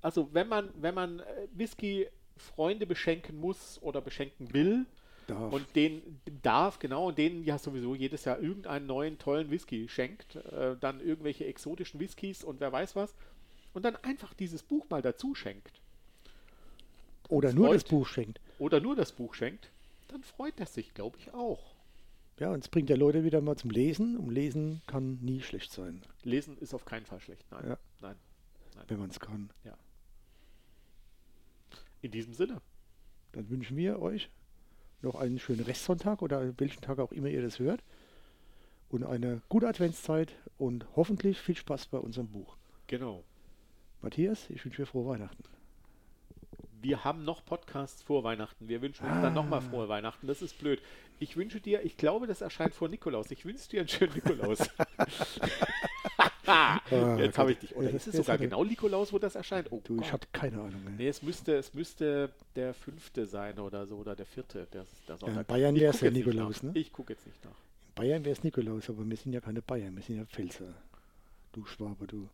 [0.00, 4.86] also wenn man, wenn man äh, Whisky Freunde beschenken muss oder beschenken will,
[5.26, 5.52] Darf.
[5.52, 10.36] und den darf, genau, und denen ja sowieso jedes Jahr irgendeinen neuen tollen Whisky schenkt,
[10.36, 13.14] äh, dann irgendwelche exotischen Whiskys und wer weiß was,
[13.72, 15.80] und dann einfach dieses Buch mal dazu schenkt.
[17.28, 17.76] Oder nur freut.
[17.76, 18.40] das Buch schenkt.
[18.58, 19.70] Oder nur das Buch schenkt,
[20.08, 21.74] dann freut er sich, glaube ich, auch.
[22.38, 24.16] Ja, und es bringt ja Leute wieder mal zum Lesen.
[24.18, 27.44] Und Lesen kann nie schlecht sein, Lesen ist auf keinen Fall schlecht.
[27.50, 27.78] Nein, Ja.
[28.02, 28.16] nein.
[28.88, 29.50] wenn man es kann.
[32.04, 32.60] In diesem Sinne.
[33.32, 34.28] Dann wünschen wir euch
[35.00, 37.82] noch einen schönen Restsonntag oder welchen Tag auch immer ihr das hört.
[38.90, 42.58] Und eine gute Adventszeit und hoffentlich viel Spaß bei unserem Buch.
[42.88, 43.24] Genau.
[44.02, 45.44] Matthias, ich wünsche dir frohe Weihnachten.
[46.82, 48.68] Wir haben noch Podcasts vor Weihnachten.
[48.68, 50.26] Wir wünschen uns dann nochmal frohe Weihnachten.
[50.26, 50.82] Das ist blöd.
[51.20, 53.30] Ich wünsche dir, ich glaube, das erscheint vor Nikolaus.
[53.30, 54.58] Ich wünsche dir einen schönen Nikolaus.
[57.18, 57.74] Jetzt habe ich dich.
[57.74, 59.70] Oder ist es sogar genau Nikolaus, wo das erscheint?
[59.70, 60.82] Oh Du, ich habe keine Ahnung.
[60.86, 60.92] ey.
[60.98, 64.66] Nee, es müsste, es müsste der fünfte sein oder so, oder der vierte.
[64.72, 65.40] Der, der Sonntag.
[65.40, 66.72] in Bayern wär's guck ja Nikolaus, ne?
[66.74, 67.50] Ich gucke jetzt nicht nach.
[67.50, 70.74] In Bayern wäre es Nikolaus, aber wir sind ja keine Bayern, wir sind ja Pfälzer.
[71.52, 72.28] Du Schwabe, du.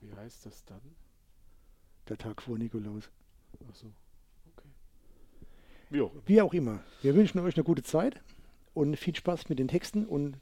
[0.00, 0.80] Wie heißt das dann?
[2.08, 3.10] Der Tag vor Nikolaus.
[3.68, 3.86] Achso.
[4.56, 4.68] Okay.
[5.90, 6.22] Wie auch immer.
[6.26, 6.80] Wie auch immer.
[7.02, 8.20] Wir wünschen euch eine gute Zeit
[8.74, 10.36] und viel Spaß mit den Texten und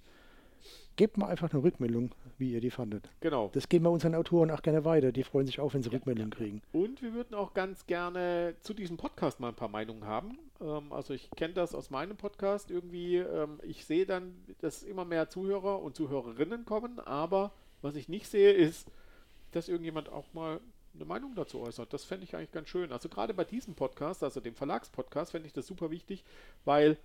[0.96, 3.10] gebt mal einfach eine Rückmeldung, wie ihr die fandet.
[3.20, 3.50] Genau.
[3.52, 5.12] Das geben wir unseren Autoren auch gerne weiter.
[5.12, 6.62] Die freuen sich auch, wenn sie Ja, Rückmeldungen kriegen.
[6.72, 10.38] Und wir würden auch ganz gerne zu diesem Podcast mal ein paar Meinungen haben.
[10.60, 13.16] Ähm, also ich kenne das aus meinem Podcast irgendwie.
[13.16, 18.28] Ähm, ich sehe dann, dass immer mehr Zuhörer und Zuhörerinnen kommen, aber was ich nicht
[18.28, 18.90] sehe, ist,
[19.52, 20.60] dass irgendjemand auch mal
[20.94, 21.92] eine Meinung dazu äußert.
[21.92, 22.92] Das fände ich eigentlich ganz schön.
[22.92, 26.24] Also gerade bei diesem Podcast, also dem Verlagspodcast, fände ich das super wichtig,
[26.64, 26.96] weil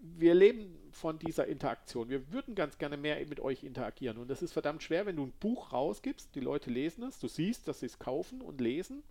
[0.00, 2.08] wir leben von dieser Interaktion.
[2.08, 4.16] Wir würden ganz gerne mehr mit euch interagieren.
[4.18, 7.28] Und das ist verdammt schwer, wenn du ein Buch rausgibst, die Leute lesen es, du
[7.28, 9.02] siehst, dass sie es kaufen und lesen.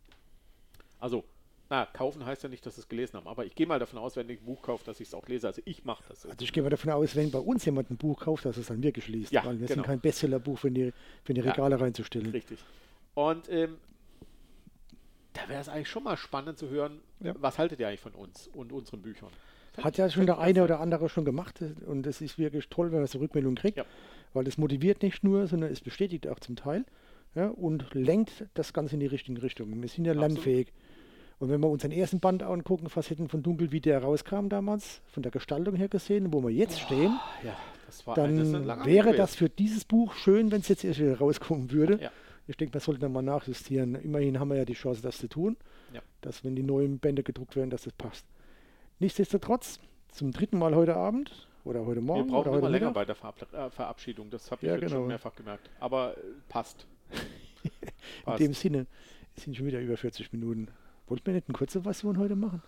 [0.99, 1.23] Also,
[1.69, 3.99] na, kaufen heißt ja nicht, dass sie es gelesen haben, aber ich gehe mal davon
[3.99, 5.47] aus, wenn ich ein Buch kaufe, dass ich es auch lese.
[5.47, 6.29] Also ich mache das so.
[6.29, 8.67] Also ich gehe mal davon aus, wenn bei uns jemand ein Buch kauft, dass es
[8.67, 9.31] dann wirklich liest.
[9.31, 9.81] Ja, weil wir genau.
[9.81, 11.51] sind kein Bestsellerbuch für die, für die Ja.
[11.51, 12.31] Regale reinzustellen.
[12.31, 12.59] Richtig.
[13.13, 13.77] Und ähm,
[15.33, 17.33] da wäre es eigentlich schon mal spannend zu hören, Ja.
[17.39, 19.29] was haltet ihr eigentlich von uns und unseren Büchern?
[19.83, 22.99] Hat ja schon der eine oder andere schon gemacht und es ist wirklich toll, wenn
[22.99, 23.85] man so Rückmeldungen kriegt, Ja.
[24.33, 26.85] weil das motiviert nicht nur, sondern es bestätigt auch zum Teil
[27.35, 29.81] ja, und lenkt das Ganze in die richtige Richtung.
[29.81, 30.35] Wir sind ja Absolut.
[30.35, 30.73] lernfähig.
[31.37, 35.01] Und wenn wir uns den ersten Band angucken, Facetten von Dunkel, wie der rauskam damals,
[35.07, 37.11] von der Gestaltung her gesehen, wo wir jetzt stehen,
[37.43, 40.99] Ja, das das dann langer wäre das für dieses Buch schön, wenn es jetzt erst
[41.01, 41.99] wieder rauskommen würde.
[42.01, 42.11] Ja.
[42.47, 43.95] Ich denke, man sollte da mal nachjustieren.
[43.95, 45.57] Immerhin haben wir ja die Chance, das zu tun,
[45.93, 46.01] Ja.
[46.21, 48.25] dass wenn die neuen Bände gedruckt werden, dass das passt.
[48.99, 49.79] Nichtsdestotrotz,
[50.09, 53.15] zum dritten Mal heute Abend oder heute Wir Morgen brauchen oder immer länger bei der
[53.15, 54.29] Verab äh, Verabschiedung.
[54.29, 55.01] Das habe ich Ja, jetzt genau.
[55.01, 55.69] schon mehrfach gemerkt.
[55.79, 56.85] Aber äh, passt.
[57.63, 57.69] In
[58.23, 58.39] passt.
[58.39, 58.85] dem Sinne,
[59.35, 60.69] es sind schon wieder über 40 Minuten.
[61.07, 62.61] Wollten wir nicht eine kurze Version heute machen?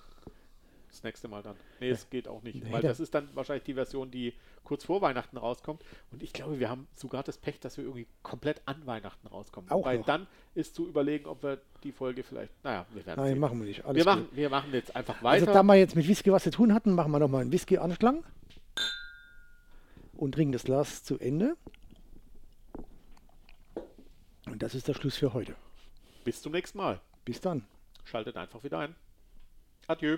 [0.89, 1.55] Das nächste Mal dann.
[1.79, 2.63] Nee, es geht auch nicht.
[2.63, 4.33] Nee, weil da- das ist dann wahrscheinlich die Version, die
[4.63, 5.83] kurz vor Weihnachten rauskommt.
[6.11, 9.69] Und ich glaube, wir haben sogar das Pech, dass wir irgendwie komplett an Weihnachten rauskommen.
[9.69, 10.05] Auch Weil noch.
[10.05, 12.51] dann ist zu überlegen, ob wir die Folge vielleicht.
[12.63, 13.39] Naja, wir werden Nein, sehen.
[13.39, 13.85] machen wir nicht.
[13.85, 14.23] Alles wir, gut.
[14.23, 15.53] machen, wir machen jetzt einfach Also weiter.
[15.53, 18.23] da wir jetzt mit Whisky was zu tun hatten, machen wir nochmal einen Whisky-Anklang
[20.15, 21.55] und trinken das Glas zu Ende.
[24.49, 25.53] Und das ist der Schluss für heute.
[26.23, 26.99] Bis zum nächsten Mal.
[27.25, 27.65] Bis dann.
[28.05, 28.95] Schaltet einfach wieder ein.
[29.87, 30.17] Adieu.